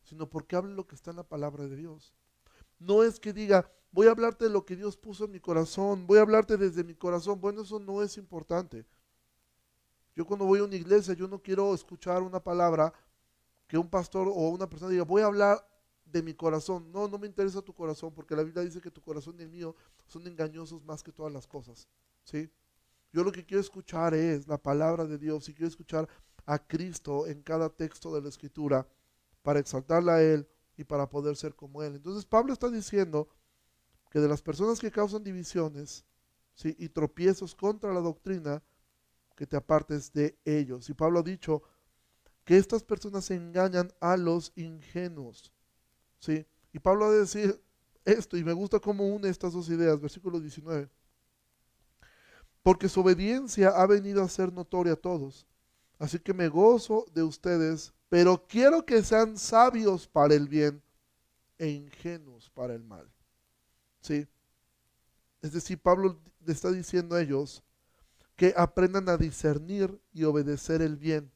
[0.09, 2.13] sino porque hable lo que está en la palabra de Dios.
[2.79, 6.05] No es que diga, voy a hablarte de lo que Dios puso en mi corazón,
[6.07, 7.39] voy a hablarte desde mi corazón.
[7.41, 8.85] Bueno, eso no es importante.
[10.15, 12.93] Yo cuando voy a una iglesia, yo no quiero escuchar una palabra
[13.67, 15.65] que un pastor o una persona diga, voy a hablar
[16.05, 16.91] de mi corazón.
[16.91, 19.49] No, no me interesa tu corazón, porque la Biblia dice que tu corazón y el
[19.49, 19.75] mío
[20.07, 21.87] son engañosos más que todas las cosas.
[22.23, 22.49] ¿Sí?
[23.11, 26.07] Yo lo que quiero escuchar es la palabra de Dios y quiero escuchar
[26.45, 28.87] a Cristo en cada texto de la Escritura
[29.41, 30.47] para exaltarla a Él
[30.77, 31.95] y para poder ser como Él.
[31.95, 33.29] Entonces Pablo está diciendo
[34.09, 36.05] que de las personas que causan divisiones
[36.63, 38.61] y tropiezos contra la doctrina,
[39.35, 40.89] que te apartes de ellos.
[40.89, 41.63] Y Pablo ha dicho
[42.43, 45.53] que estas personas engañan a los ingenuos.
[46.19, 46.45] ¿sí?
[46.73, 47.61] Y Pablo ha de decir
[48.03, 50.89] esto, y me gusta cómo une estas dos ideas, versículo 19.
[52.61, 55.47] Porque su obediencia ha venido a ser notoria a todos.
[55.97, 60.81] Así que me gozo de ustedes pero quiero que sean sabios para el bien
[61.59, 63.07] e ingenuos para el mal.
[64.01, 64.27] ¿Sí?
[65.41, 67.63] Es decir, Pablo le está diciendo a ellos
[68.35, 71.31] que aprendan a discernir y obedecer el bien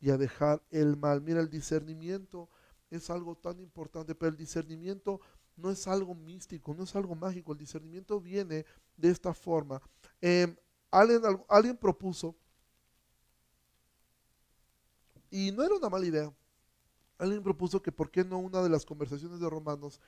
[0.00, 1.20] y a dejar el mal.
[1.20, 2.48] Mira, el discernimiento
[2.90, 5.20] es algo tan importante, pero el discernimiento
[5.56, 7.52] no es algo místico, no es algo mágico.
[7.52, 8.64] El discernimiento viene
[8.96, 9.80] de esta forma.
[10.20, 10.54] Em,
[10.90, 12.36] alguien, alguien propuso
[15.30, 16.32] y no era una mala idea.
[17.18, 20.00] Alguien propuso que por qué no una de las conversaciones de Romanos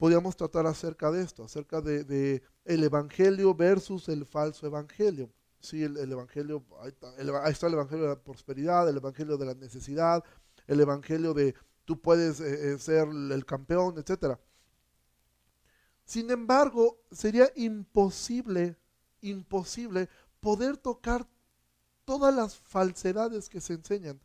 [0.00, 5.30] podíamos tratar acerca de esto, acerca de, el evangelio versus el falso evangelio.
[5.60, 10.24] Sí, el, evangelio, ahí está el, evangelio de la prosperidad, el evangelio de la necesidad,
[10.66, 14.38] el evangelio de tú puedes eh, eh, ser el campeón, etc.
[16.06, 18.78] Sin embargo, sería imposible,
[19.20, 20.08] imposible
[20.40, 21.28] poder tocar
[22.06, 24.18] todas las falsedades que se enseñan.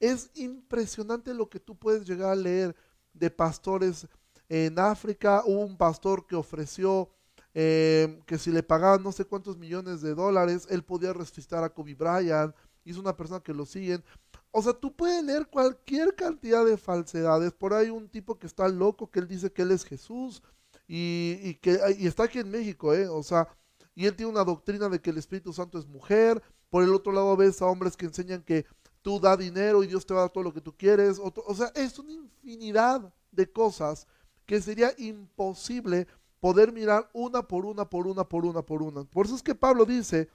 [0.00, 2.76] Es impresionante lo que tú puedes llegar a leer
[3.14, 4.06] de pastores
[4.48, 5.42] en África.
[5.44, 7.10] Hubo un pastor que ofreció
[7.54, 11.70] eh, que si le pagaban no sé cuántos millones de dólares, él podía resucitar a
[11.70, 12.54] Kobe Bryant.
[12.84, 14.02] Hizo una persona que lo siguen.
[14.50, 17.52] O sea, tú puedes leer cualquier cantidad de falsedades.
[17.52, 20.42] Por ahí un tipo que está loco, que él dice que él es Jesús
[20.86, 23.08] y, que y está aquí en México, ¿eh?
[23.08, 23.48] O sea,
[23.94, 27.12] y él tiene una doctrina de que el Espíritu Santo es mujer por el otro
[27.12, 28.66] lado ves a hombres que enseñan que
[29.02, 31.18] tú da dinero y Dios te va a dar todo lo que tú quieres.
[31.18, 34.06] o sea, es una infinidad de cosas
[34.48, 36.06] que sería imposible
[36.40, 39.04] poder mirar una por una, por una, por una, por una.
[39.04, 40.30] Por eso es que Pablo dice,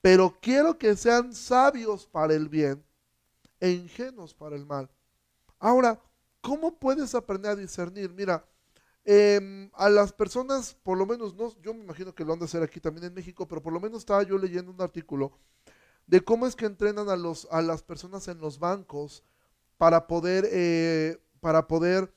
[0.00, 2.82] pero quiero que sean sabios para el bien
[3.60, 4.88] e ingenuos para el mal.
[5.58, 6.00] Ahora,
[6.40, 8.10] ¿cómo puedes aprender a discernir?
[8.10, 8.42] Mira,
[9.04, 12.46] em, a las personas, por lo menos, no, yo me imagino que lo han de
[12.46, 15.30] hacer aquí también en México, pero por lo menos estaba yo leyendo un artículo
[16.06, 19.24] de cómo es que entrenan a, los, a las personas en los bancos
[19.76, 22.14] para poder, eh, para poder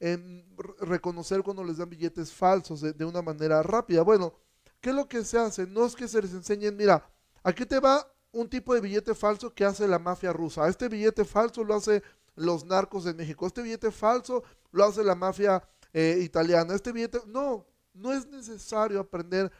[0.00, 0.44] em,
[0.80, 4.02] reconocer cuando les dan billetes falsos de, una manera rápida.
[4.02, 4.34] Bueno,
[4.80, 5.66] ¿qué es lo que se hace?
[5.66, 7.08] No es que se les enseñen, mira,
[7.42, 10.68] aquí te va un tipo de billete falso que hace la mafia rusa.
[10.68, 12.02] Este billete falso lo hace
[12.36, 13.46] los narcos de México.
[13.46, 16.74] Este billete falso lo hace la mafia eh, italiana.
[16.74, 19.50] Este billete, no, no es necesario aprender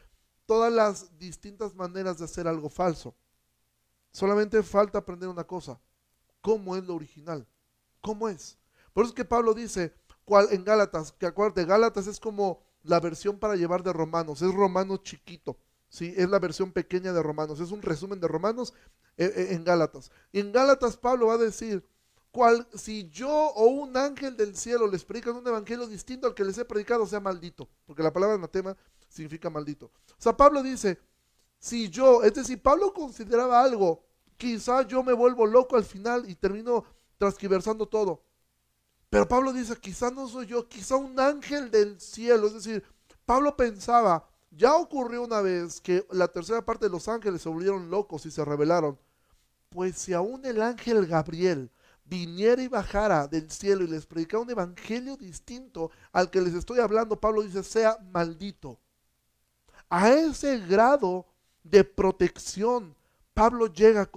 [0.45, 3.15] todas las distintas maneras de hacer algo falso.
[4.11, 5.79] Solamente falta aprender una cosa,
[6.41, 7.47] cómo es lo original,
[8.01, 8.57] cómo es.
[8.91, 9.93] Por eso es que Pablo dice,
[10.51, 14.97] en Gálatas, que acuérdate, Gálatas es como la versión para llevar de Romanos, es Romano
[14.97, 15.57] chiquito,
[15.89, 16.13] ¿sí?
[16.15, 18.73] es la versión pequeña de Romanos, es un resumen de Romanos
[19.17, 20.11] eh, eh, en Gálatas.
[20.31, 21.83] En Gálatas Pablo va a decir,
[22.75, 26.57] si yo o un ángel del cielo les predican un evangelio distinto al que les
[26.57, 28.77] he predicado, sea maldito, porque la palabra anatema
[29.07, 29.87] significa maldito.
[29.87, 30.99] O sea, Pablo dice,
[31.57, 34.03] si yo, es decir, Pablo consideraba algo,
[34.37, 36.85] quizá yo me vuelvo loco al final y termino
[37.17, 38.23] transquiversando todo.
[39.09, 42.47] Pero Pablo dice, quizá no soy yo, quizá un ángel del cielo.
[42.47, 42.83] Es decir,
[43.25, 47.89] Pablo pensaba, ya ocurrió una vez que la tercera parte de los ángeles se volvieron
[47.89, 48.99] locos y se rebelaron.
[49.69, 51.71] Pues si aún el ángel Gabriel
[52.05, 56.79] viniera y bajara del cielo y les predicara un evangelio distinto al que les estoy
[56.79, 58.79] hablando, Pablo dice, sea maldito.
[59.89, 61.25] A ese grado
[61.63, 62.95] de protección,
[63.33, 64.09] Pablo llega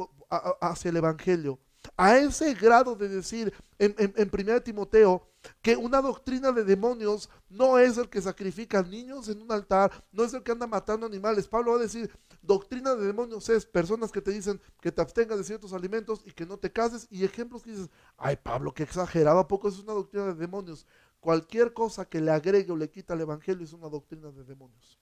[0.60, 1.58] hacia el evangelio.
[1.96, 5.28] A ese grado de decir en, en, 1 Timoteo
[5.60, 10.24] que una doctrina de demonios no es el que sacrifica niños en un altar, no
[10.24, 11.46] es el que anda matando animales.
[11.48, 15.38] Pablo va a decir, doctrina de demonios es personas que te dicen que te abstengas
[15.38, 18.84] de ciertos alimentos y que no te cases y ejemplos que dices, ay Pablo, qué
[18.84, 20.86] exagerado, ¿a poco es una doctrina de demonios?
[21.20, 24.98] Cualquier cosa que le agregue o le quita al evangelio es una doctrina de demonios.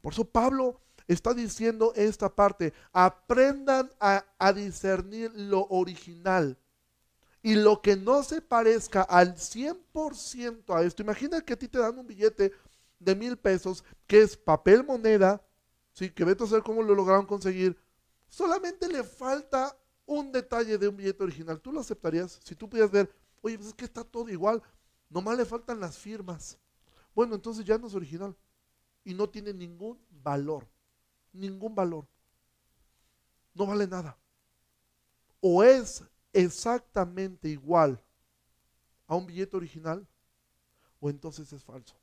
[0.00, 6.58] Por eso Pablo está diciendo esta parte, aprendan a, discernir lo original
[7.42, 11.02] y lo que no se parezca al 100% a esto.
[11.02, 12.52] Imagina que a ti te dan un billete
[12.98, 15.44] de mil pesos que es papel moneda,
[15.92, 16.10] ¿sí?
[16.10, 17.76] que vete a saber cómo lo lograron conseguir.
[18.28, 19.76] Solamente le falta
[20.06, 21.60] un detalle de un billete original.
[21.60, 22.40] ¿Tú lo aceptarías?
[22.42, 24.62] Si tú pudieras ver, oye, pues es que está todo igual,
[25.10, 26.58] nomás le faltan las firmas.
[27.14, 28.34] Bueno, entonces ya no es original
[29.04, 30.66] y no tiene ningún valor
[31.34, 32.06] ningún valor.
[33.54, 34.16] No vale nada.
[35.40, 38.02] O es exactamente igual
[39.06, 40.08] a un billete original,
[41.00, 41.96] o entonces es falso.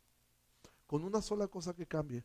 [0.85, 2.23] Con una sola cosa que cambie,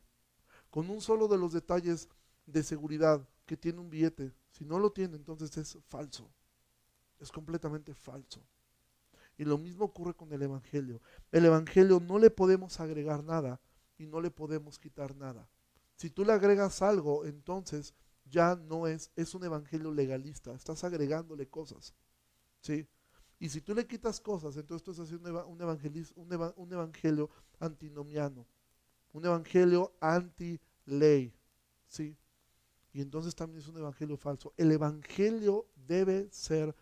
[0.70, 2.08] con un solo de los detalles
[2.44, 6.30] de seguridad que tiene un billete, si no lo tiene, entonces es falso.
[7.18, 8.42] Es completamente falso.
[9.38, 11.00] Y lo mismo ocurre con el Evangelio.
[11.30, 13.60] El Evangelio no le podemos agregar nada
[13.98, 15.48] y no le podemos quitar nada.
[15.96, 17.94] Si tú le agregas algo, entonces
[18.24, 21.94] ya no es, es un evangelio legalista, estás agregándole cosas.
[22.60, 22.86] ¿Sí?
[23.38, 27.30] Y si tú le quitas cosas, entonces tú estás haciendo un, un, un evangelio
[27.60, 28.46] antinomiano,
[29.12, 31.34] un evangelio anti-ley.
[31.86, 32.16] ¿Sí?
[32.92, 34.54] Y entonces también es un evangelio falso.
[34.56, 36.74] El evangelio debe ser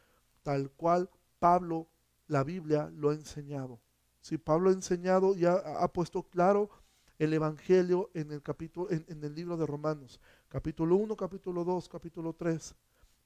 [0.43, 1.89] tal cual Pablo,
[2.29, 3.81] la Biblia, lo ha enseñado.
[4.21, 6.71] Si Pablo ha enseñado y ha puesto claro
[7.19, 12.33] el Evangelio en el, capítulo, en, el libro de Romanos, capítulo 1, capítulo 2, capítulo
[12.35, 12.75] 3,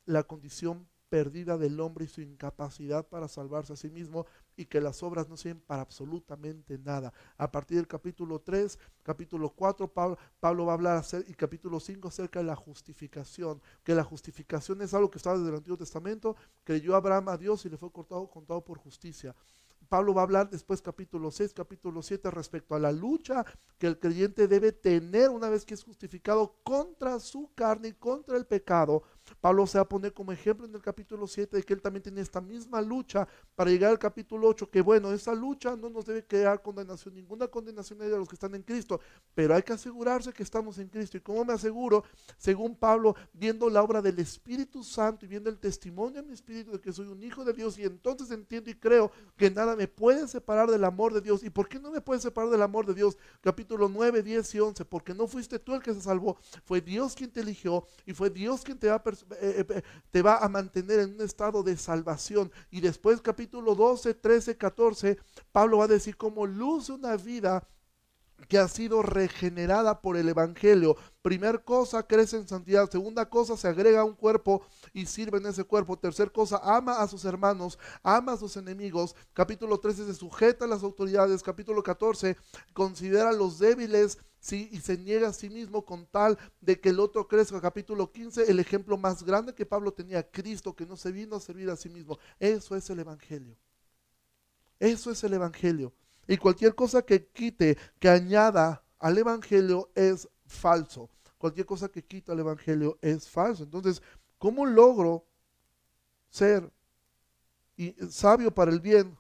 [0.07, 4.27] la condición perdida del hombre y su incapacidad para salvarse a sí mismo
[4.57, 7.13] y que las obras no sirven para absolutamente nada.
[7.37, 12.09] A partir del capítulo 3, capítulo 4, Pablo, Pablo va a hablar y capítulo 5
[12.09, 16.37] acerca de la justificación, que la justificación es algo que estaba desde el Antiguo Testamento,
[16.65, 19.35] creyó Abraham a Dios y le fue cortado, contado por justicia.
[19.89, 23.45] Pablo va a hablar después capítulo 6, capítulo 7 respecto a la lucha
[23.79, 28.37] que el creyente debe tener una vez que es justificado contra su carne y contra
[28.37, 29.03] el pecado.
[29.41, 32.03] Pablo se va a poner como ejemplo en el capítulo 7 de que él también
[32.03, 36.07] tiene esta misma lucha para llegar al capítulo 8, que bueno, esa lucha no nos
[36.07, 39.01] debe crear condenación, ninguna condenación de los que están en Cristo,
[39.35, 41.17] pero hay que asegurarse que estamos en Cristo.
[41.17, 42.05] ¿Y cómo me aseguro?
[42.37, 46.73] Según Pablo, viendo la obra del Espíritu Santo y viendo el testimonio en mi espíritu
[46.73, 49.89] de que soy un hijo de Dios y entonces entiendo y creo que nada me
[49.89, 51.43] puede separar del amor de Dios.
[51.43, 53.17] ¿Y por qué no me puede separar del amor de Dios?
[53.41, 54.85] Capítulo 9, 10 y 11.
[54.85, 58.31] Porque no fuiste tú el que se salvó, fue Dios quien te eligió y fue
[58.31, 59.03] Dios quien te va a,
[60.11, 62.51] te va a mantener en un estado de salvación.
[62.71, 65.19] Y después capítulo 12, 13, 14,
[65.53, 67.67] Pablo va a decir cómo luce una vida
[68.47, 70.97] que ha sido regenerada por el Evangelio.
[71.23, 72.89] Primer cosa, crece en santidad.
[72.91, 74.63] Segunda cosa, se agrega a un cuerpo
[74.93, 75.99] y sirve en ese cuerpo.
[75.99, 79.17] Tercer cosa, ama a sus hermanos, ama a sus enemigos.
[79.33, 81.43] Capítulo 13, se sujeta a las autoridades.
[81.43, 82.37] Capítulo 14,
[82.73, 84.69] considera a los débiles ¿sí?
[84.73, 87.61] y se niega a sí mismo con tal de que el otro crezca.
[87.61, 91.41] Capítulo 15, el ejemplo más grande que Pablo tenía, Cristo, que no se vino a
[91.41, 92.19] servir a sí mismo.
[92.39, 93.57] Eso es el Evangelio.
[94.79, 95.93] Eso es el Evangelio.
[96.27, 101.11] Y cualquier cosa que quite, que añada al Evangelio es falso.
[101.39, 103.63] Cualquier cosa que quita al Evangelio es falso.
[103.65, 104.03] Entonces,
[104.39, 105.25] ¿cómo logro
[106.31, 106.71] ser
[108.11, 109.17] sabio para el bien?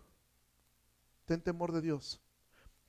[1.24, 2.20] Ten temor de Dios.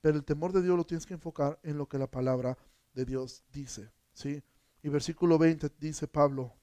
[0.00, 2.56] Pero el temor de Dios lo tienes que enfocar en lo que la palabra
[2.94, 4.42] de Dios dice, ¿sí?
[4.82, 6.54] Y versículo 20 dice Pablo,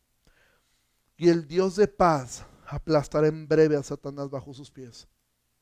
[1.17, 5.07] y el Dios de paz aplastará en breve a Satanás bajo sus pies.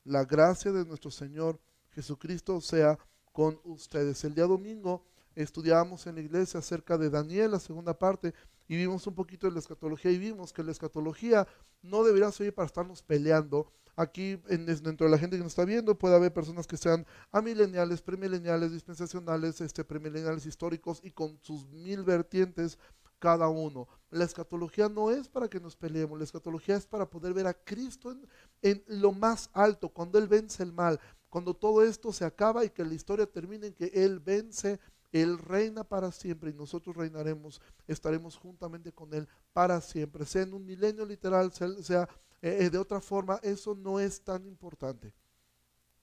[0.04, 1.60] La gracia de nuestro Señor
[1.90, 2.98] Jesucristo sea
[3.32, 4.22] con ustedes.
[4.24, 5.04] El día domingo
[5.34, 8.34] estudiábamos en la iglesia acerca de Daniel, la segunda parte,
[8.68, 11.46] y vimos un poquito de la escatología y vimos que la escatología
[11.82, 13.72] no debería ser para estarnos peleando.
[13.96, 17.06] Aquí en, dentro de la gente que nos está viendo puede haber personas que sean
[17.32, 22.78] amileniales, premileniales, dispensacionales, este, premileniales históricos y con sus mil vertientes
[23.18, 23.88] cada uno.
[24.10, 27.54] La escatología no es para que nos peleemos, la escatología es para poder ver a
[27.54, 28.14] Cristo
[28.62, 32.70] en, lo más alto, cuando Él vence el mal, cuando todo esto se acaba y
[32.70, 34.78] que la historia termine en que Él vence
[35.12, 40.26] él reina para siempre y nosotros reinaremos, estaremos juntamente con Él para siempre.
[40.26, 42.08] Sea en un milenio literal, sea,
[42.42, 45.12] eh, de otra forma, eso no es tan importante.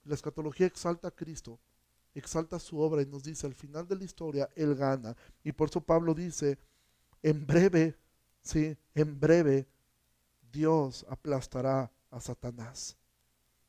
[0.03, 1.59] La escatología exalta a Cristo,
[2.13, 5.15] exalta su obra y nos dice al final de la historia, Él gana.
[5.43, 6.57] Y por eso Pablo dice,
[7.21, 7.97] en breve,
[8.41, 9.67] sí, en breve,
[10.51, 12.97] Dios aplastará a Satanás.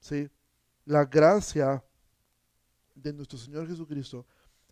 [0.01, 0.29] ¿sí?
[0.85, 1.83] La gracia
[2.95, 4.27] de nuestro Señor Jesucristo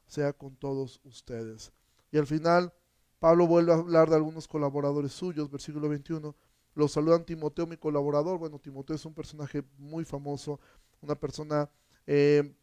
[0.07, 1.73] sea con todos ustedes.
[2.11, 2.73] Y al final,
[3.19, 6.35] Pablo vuelve a hablar de algunos colaboradores suyos, versículo 21.
[6.75, 8.39] Los saludan Timoteo, mi colaborador.
[8.39, 10.61] Bueno, Timoteo es un personaje muy famoso,
[11.01, 11.71] una persona...
[12.07, 12.55] Eh,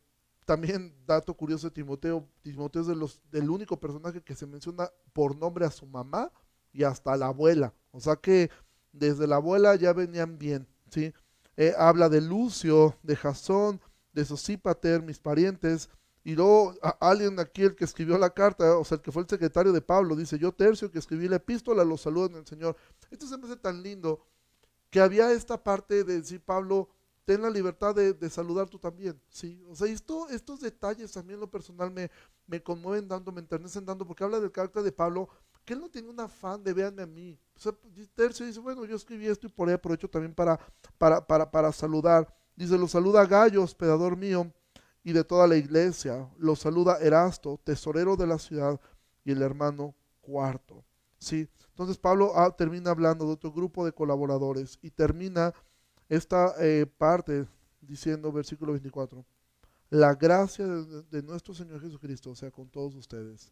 [0.45, 4.89] también, dato curioso de Timoteo, Timoteo es de los, del único personaje que se menciona
[5.13, 6.31] por nombre a su mamá
[6.73, 7.71] y hasta a la abuela.
[7.91, 8.49] O sea que
[8.91, 11.13] desde la abuela ya venían bien, ¿sí?
[11.55, 13.79] Eh, habla de Lucio, de Jasón,
[14.13, 15.87] de Sosípater, mis parientes,
[16.29, 19.27] y luego alguien aquí, el que escribió la carta, o sea, el que fue el
[19.27, 22.77] secretario de Pablo, dice, yo tercio que escribí la epístola, los saludo en el Señor.
[23.09, 24.23] Esto se me hace tan lindo
[24.91, 26.87] que había esta parte de decir, Pablo,
[27.25, 29.65] ten la libertad de, saludar tú también, ¿sí?
[29.69, 32.11] O sea, esto, estos detalles también lo personal me,
[32.45, 35.29] me conmueven dando, me enternecen dando, porque habla del carácter de Pablo,
[35.65, 37.39] que él no tiene un afán de véanme a mí.
[37.55, 37.73] O sea,
[38.13, 40.59] Tercio dice, bueno, yo escribí esto y por ahí aprovecho también para,
[40.99, 42.31] para, para, para saludar.
[42.55, 44.53] Dice, lo saluda Gallo, hospedador mío,
[45.09, 46.29] y de toda la iglesia.
[46.37, 48.79] Los saluda Erasto, tesorero de la ciudad,
[49.25, 50.83] y el hermano Cuarto.
[51.17, 51.49] ¿Sí?
[51.69, 55.53] Entonces Pablo ah, termina hablando de otro grupo de colaboradores y termina
[56.07, 57.47] esta eh, parte
[57.81, 59.25] diciendo, versículo 24,
[59.89, 63.51] la gracia de, nuestro Señor Jesucristo sea con todos ustedes.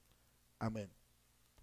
[0.60, 0.92] Amén.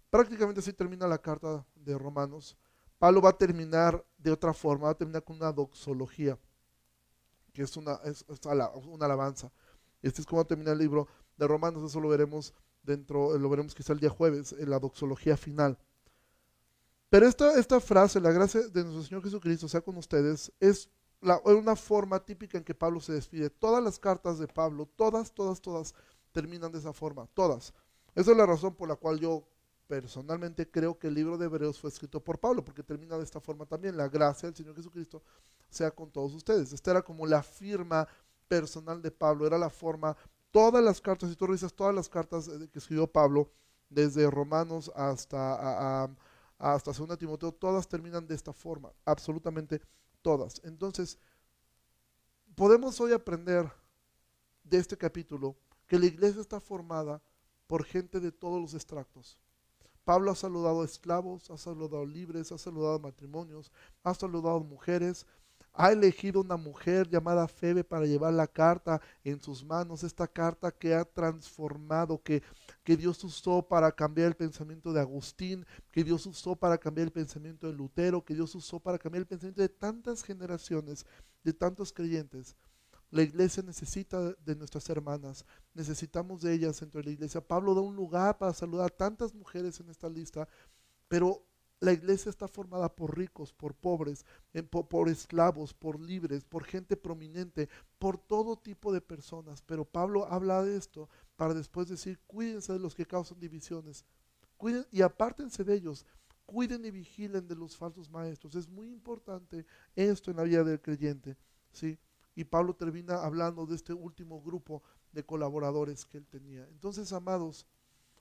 [0.09, 2.57] Prácticamente así termina la carta de Romanos.
[2.99, 6.37] Pablo va a terminar de otra forma, va a terminar con una doxología,
[7.53, 9.51] que es una, es una alabanza.
[10.05, 12.53] Este es como termina el libro de Romanos, eso lo veremos
[12.83, 15.79] dentro, lo veremos quizá el día jueves, en la doxología final.
[17.09, 20.89] Pero esta, esta frase, la gracia de nuestro Señor Jesucristo sea con ustedes, es
[21.21, 23.49] una forma típica en que Pablo se despide.
[23.49, 25.95] Todas las cartas de Pablo, todas, todas, todas,
[26.31, 27.73] terminan de esa forma, todas.
[28.13, 29.47] Esa es la razón por la cual yo
[29.87, 33.39] personalmente creo que el libro de Hebreos fue escrito por Pablo, porque termina de esta
[33.39, 33.97] forma también.
[33.97, 35.23] La gracia del Señor Jesucristo
[35.69, 36.73] sea con todos ustedes.
[36.73, 38.07] Esta era como la firma
[38.47, 40.15] personal de Pablo, era la forma,
[40.51, 43.51] todas las cartas, si tú revisas todas las cartas eh, que escribió Pablo,
[43.89, 46.09] desde Romanos hasta, a,
[46.57, 49.81] hasta 2 Timoteo, todas terminan de esta forma, absolutamente
[50.21, 50.61] todas.
[50.63, 51.19] Entonces,
[52.55, 53.71] podemos hoy aprender
[54.63, 55.55] de este capítulo
[55.87, 57.21] que la iglesia está formada
[57.67, 59.37] por gente de todos los extractos.
[60.03, 63.71] Pablo ha saludado a esclavos, ha saludado libres, ha saludado matrimonios,
[64.03, 65.25] ha saludado mujeres,
[65.77, 70.71] ha elegido una mujer llamada Febe para llevar la carta en sus manos, esta carta
[70.71, 72.41] que ha transformado, que,
[72.83, 77.11] que Dios usó para cambiar el pensamiento de Agustín, que Dios usó para cambiar el
[77.11, 81.05] pensamiento de Lutero, que Dios usó para cambiar el pensamiento de tantas generaciones,
[81.43, 82.55] de tantos creyentes.
[83.11, 87.41] La iglesia necesita de nuestras hermanas, necesitamos de ellas dentro de la iglesia.
[87.41, 90.47] Pablo da un lugar para saludar a tantas mujeres en esta lista,
[91.07, 91.45] pero
[91.85, 94.25] la iglesia está formada por ricos, por pobres,
[94.89, 97.69] por, esclavos, por libres, por gente prominente,
[97.99, 99.61] por todo tipo de personas.
[99.61, 104.03] Pero Pablo habla de esto para después decir, cuídense de los que causan divisiones.
[104.57, 106.07] Cuiden y apártense de ellos.
[106.47, 108.55] Cuiden y vigilen de los falsos maestros.
[108.55, 109.65] Es muy importante
[109.95, 111.37] esto en la vida del creyente.
[111.71, 111.99] ¿sí?
[112.33, 114.81] Y Pablo termina hablando de este último grupo
[115.11, 116.67] de colaboradores que él tenía.
[116.69, 117.67] Entonces, amados,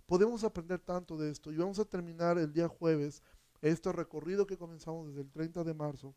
[0.04, 1.50] podemos aprender tanto de esto.
[1.50, 3.22] Y vamos a terminar el día jueves
[3.64, 6.14] este recorrido que comenzamos desde el 30 de marzo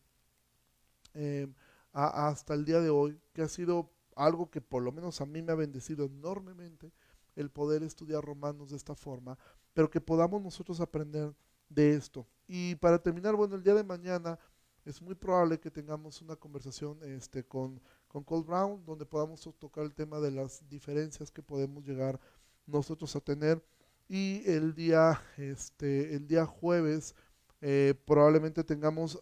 [1.13, 1.53] em,
[1.93, 5.41] hasta el día de hoy, que ha sido algo que por lo menos a mí
[5.41, 6.91] me ha bendecido enormemente
[7.35, 9.37] el poder estudiar romanos de esta forma,
[9.73, 11.33] pero que podamos nosotros aprender
[11.69, 12.27] de esto.
[12.47, 14.37] Y para terminar, bueno, el día de mañana
[14.83, 19.85] es muy probable que tengamos una conversación este, con, con Cole Brown, donde podamos tocar
[19.85, 22.19] el tema de las diferencias que podemos llegar
[22.65, 23.63] nosotros a tener
[24.09, 27.15] y el día, este, el día jueves
[27.61, 29.19] eh, probablemente tengamos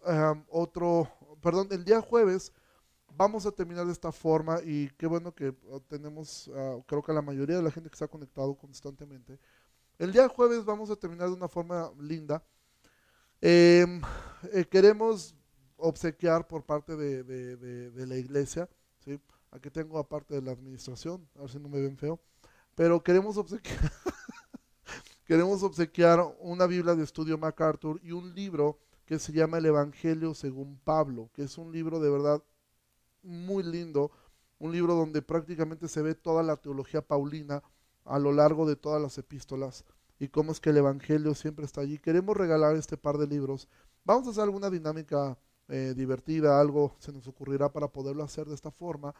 [0.48, 1.08] otro,
[1.40, 2.52] perdón, el día jueves
[3.16, 7.12] vamos a terminar de esta forma y qué bueno que uh, tenemos, uh, creo que
[7.12, 9.38] la mayoría de la gente que está conectado constantemente.
[9.98, 12.44] El día jueves vamos a terminar de una forma linda.
[13.40, 14.02] Em,
[14.52, 15.34] eh, queremos
[15.76, 18.68] obsequiar por parte de, de, la iglesia,
[19.04, 19.20] ¿sí?
[19.50, 22.18] aquí tengo aparte de la administración, a ver si no me ven feo,
[22.74, 23.78] pero queremos obsequiar,
[25.26, 30.34] queremos obsequiar una Biblia de estudio MacArthur y un libro que se llama El Evangelio
[30.34, 32.42] según Pablo, que es un libro de verdad
[33.22, 34.12] muy lindo,
[34.58, 37.62] un libro donde prácticamente se ve toda la teología paulina
[38.04, 39.84] a lo largo de todas las epístolas
[40.18, 41.98] y cómo es que el Evangelio siempre está allí.
[41.98, 43.68] Queremos regalar este par de libros.
[44.04, 45.36] Vamos a hacer alguna dinámica
[45.68, 49.14] eh, divertida, algo se nos ocurrirá para poderlo hacer de esta forma.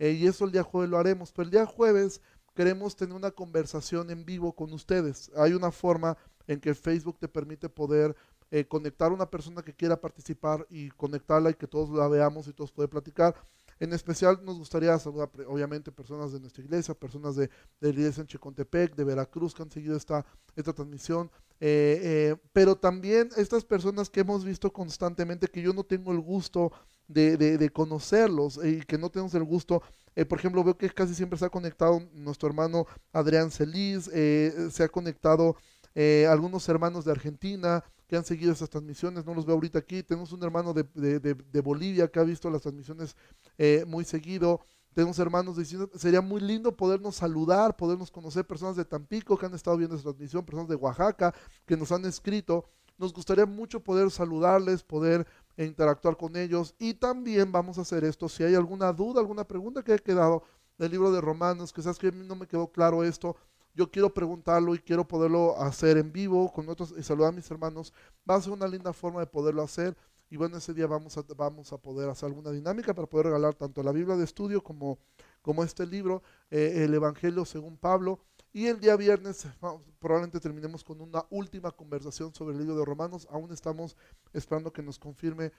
[0.00, 1.32] Eh, y eso el día jueves lo haremos.
[1.32, 2.20] Pero el día jueves
[2.54, 5.30] queremos tener una conversación en vivo con ustedes.
[5.36, 8.16] Hay una forma en que Facebook te permite poder
[8.50, 12.46] eh, conectar a una persona que quiera participar y conectarla y que todos la veamos
[12.48, 13.34] y todos pueden platicar.
[13.80, 17.48] En especial nos gustaría saludar, obviamente, personas de nuestra iglesia, personas de,
[17.80, 20.24] de la iglesia en Chicontepec, de Veracruz, que han seguido esta,
[20.54, 25.84] esta transmisión, eh, eh, pero también estas personas que hemos visto constantemente, que yo no
[25.84, 26.72] tengo el gusto
[27.12, 29.82] de, de, conocerlos y que no tenemos el gusto,
[30.28, 34.88] por ejemplo, veo que casi siempre se ha conectado nuestro hermano Adrián Celis, se ha
[34.88, 35.56] conectado
[36.28, 40.02] algunos hermanos de Argentina, que han seguido esas transmisiones, no los veo ahorita aquí.
[40.02, 43.16] Tenemos un hermano de, Bolivia que ha visto las transmisiones
[43.56, 44.60] eh, muy seguido.
[44.92, 49.54] Tenemos hermanos diciendo, sería muy lindo podernos saludar, podernos conocer, personas de Tampico que han
[49.54, 51.32] estado viendo esta transmisión, personas de Oaxaca
[51.64, 52.66] que nos han escrito.
[52.98, 55.26] Nos gustaría mucho poder saludarles, poder
[55.56, 58.28] interactuar con ellos y también vamos a hacer esto.
[58.28, 60.42] Si hay alguna duda, alguna pregunta que haya quedado
[60.78, 63.36] del libro de Romanos, sabes que a mí no me quedó claro esto,
[63.74, 67.50] yo quiero preguntarlo y quiero poderlo hacer en vivo con otros y saludar a mis
[67.50, 67.92] hermanos.
[68.28, 69.96] Va a ser una linda forma de poderlo hacer.
[70.28, 73.54] Y bueno, ese día vamos a, vamos a poder hacer alguna dinámica para poder regalar
[73.54, 74.98] tanto la Biblia de estudio como,
[75.42, 78.20] como este libro, eh, el Evangelio según Pablo.
[78.54, 79.46] Y el día viernes
[79.98, 83.26] probablemente terminemos con una última conversación sobre el libro de Romanos.
[83.30, 83.96] Aún estamos
[84.34, 85.52] esperando que nos confirme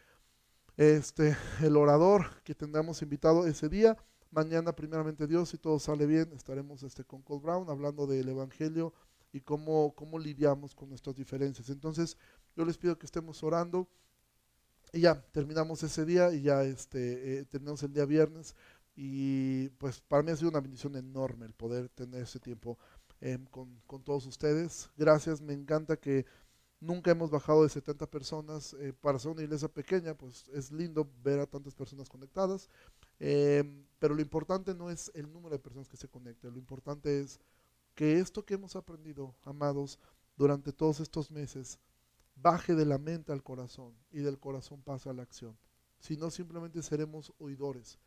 [0.77, 3.97] este, el orador que tendremos invitado ese día.
[4.29, 8.93] Mañana, primeramente Dios, si todo sale bien, estaremos este, con Cole Brown hablando del Evangelio
[9.31, 11.69] y cómo, cómo lidiamos con nuestras diferencias.
[11.71, 12.15] Entonces,
[12.55, 13.87] yo les pido que estemos orando
[14.91, 18.55] y ya, terminamos ese día y ya este, eh, terminamos el día viernes.
[18.95, 22.77] Y pues para mí ha sido una bendición enorme el poder tener ese tiempo
[23.21, 24.89] em, con, con, todos ustedes.
[24.97, 26.25] Gracias, me encanta que
[26.79, 28.73] nunca hemos bajado de 70 personas.
[28.79, 32.69] Eh, para ser una iglesia pequeña, pues es lindo ver a tantas personas conectadas.
[33.19, 37.21] Em, pero lo importante no es el número de personas que se conecten, lo importante
[37.21, 37.39] es
[37.95, 39.99] que esto que hemos aprendido, amados,
[40.35, 41.79] durante todos estos meses,
[42.35, 45.57] baje de la mente al corazón y del corazón pase a la acción.
[45.99, 47.99] Si no, simplemente seremos oidores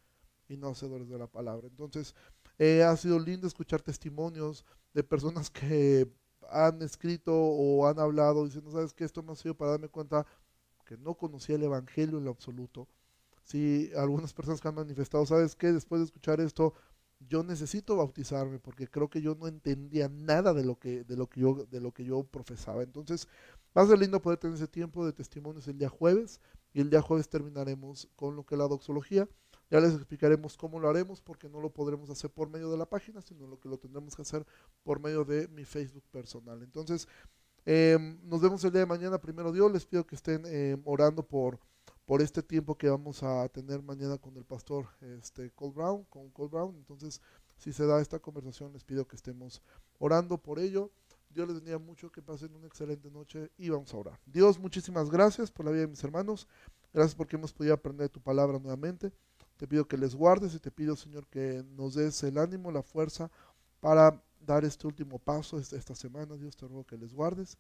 [0.49, 1.67] y no hacedores de la palabra.
[1.69, 2.15] Entonces,
[2.59, 6.11] eh, ha sido lindo escuchar testimonios de personas que
[6.51, 10.27] han escrito o han hablado diciendo, sabes que esto me ha sido para darme cuenta
[10.85, 12.89] que no conocía el Evangelio en lo absoluto,
[13.47, 15.73] si algunas personas que han manifestado, ¿sabes qué?
[15.73, 16.75] Después de escuchar esto,
[17.21, 21.29] yo necesito bautizarme porque creo que yo no entendía nada de lo que, de lo
[21.29, 22.83] que, yo, de lo que yo profesaba.
[22.83, 23.29] Entonces,
[23.77, 26.41] va a ser lindo poder tener ese tiempo de testimonios el día jueves
[26.73, 29.29] y el día jueves terminaremos con lo que es la doxología.
[29.71, 32.87] Ya les explicaremos cómo lo haremos porque no lo podremos hacer por medio de la
[32.87, 34.47] página, sino lo que lo tendremos que hacer
[34.85, 36.63] por medio de mi Facebook personal.
[36.63, 37.09] Entonces,
[37.65, 39.73] em, nos vemos el día de mañana, primero Dios.
[39.73, 41.59] Les pido que estén em, orando por
[42.07, 44.87] por este tiempo que vamos a tener mañana con el pastor
[45.19, 46.77] este, Cole Brown, con Brown.
[46.77, 47.21] Entonces,
[47.59, 49.61] si se da esta conversación, les pido que estemos
[49.99, 50.91] orando por ello.
[51.31, 54.21] Dios les bendiga mucho, que pasen una excelente noche y vamos a orar.
[54.25, 56.47] Dios, muchísimas gracias por la vida de mis hermanos.
[56.95, 59.13] Gracias porque hemos podido aprender tu palabra nuevamente.
[59.57, 62.83] Te pido que les guardes y te pido, Señor, que nos des el ánimo, la
[62.83, 63.31] fuerza
[63.81, 66.37] para dar este último paso esta semana.
[66.37, 67.57] Dios, te ruego que les guardes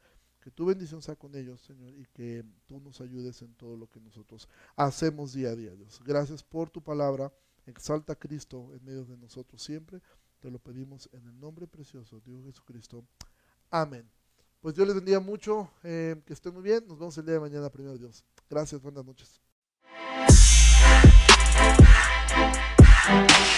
[0.46, 3.90] que tu bendición sea con ellos, Señor, y que tú nos ayudes en todo lo
[3.90, 6.00] que nosotros hacemos día a día, Dios.
[6.04, 7.32] Gracias por tu palabra.
[7.66, 10.00] Exalta a Cristo en medio de nosotros siempre.
[10.38, 13.04] Te lo pedimos en el nombre precioso de Dios Jesucristo.
[13.70, 14.08] Amén.
[14.60, 15.68] Pues Dios les bendiga mucho.
[15.82, 16.86] Eh, que estén muy bien.
[16.86, 18.24] Nos vemos el día de mañana, primero Dios.
[18.48, 18.80] Gracias.
[18.80, 19.45] Buenas noches.
[23.08, 23.55] Música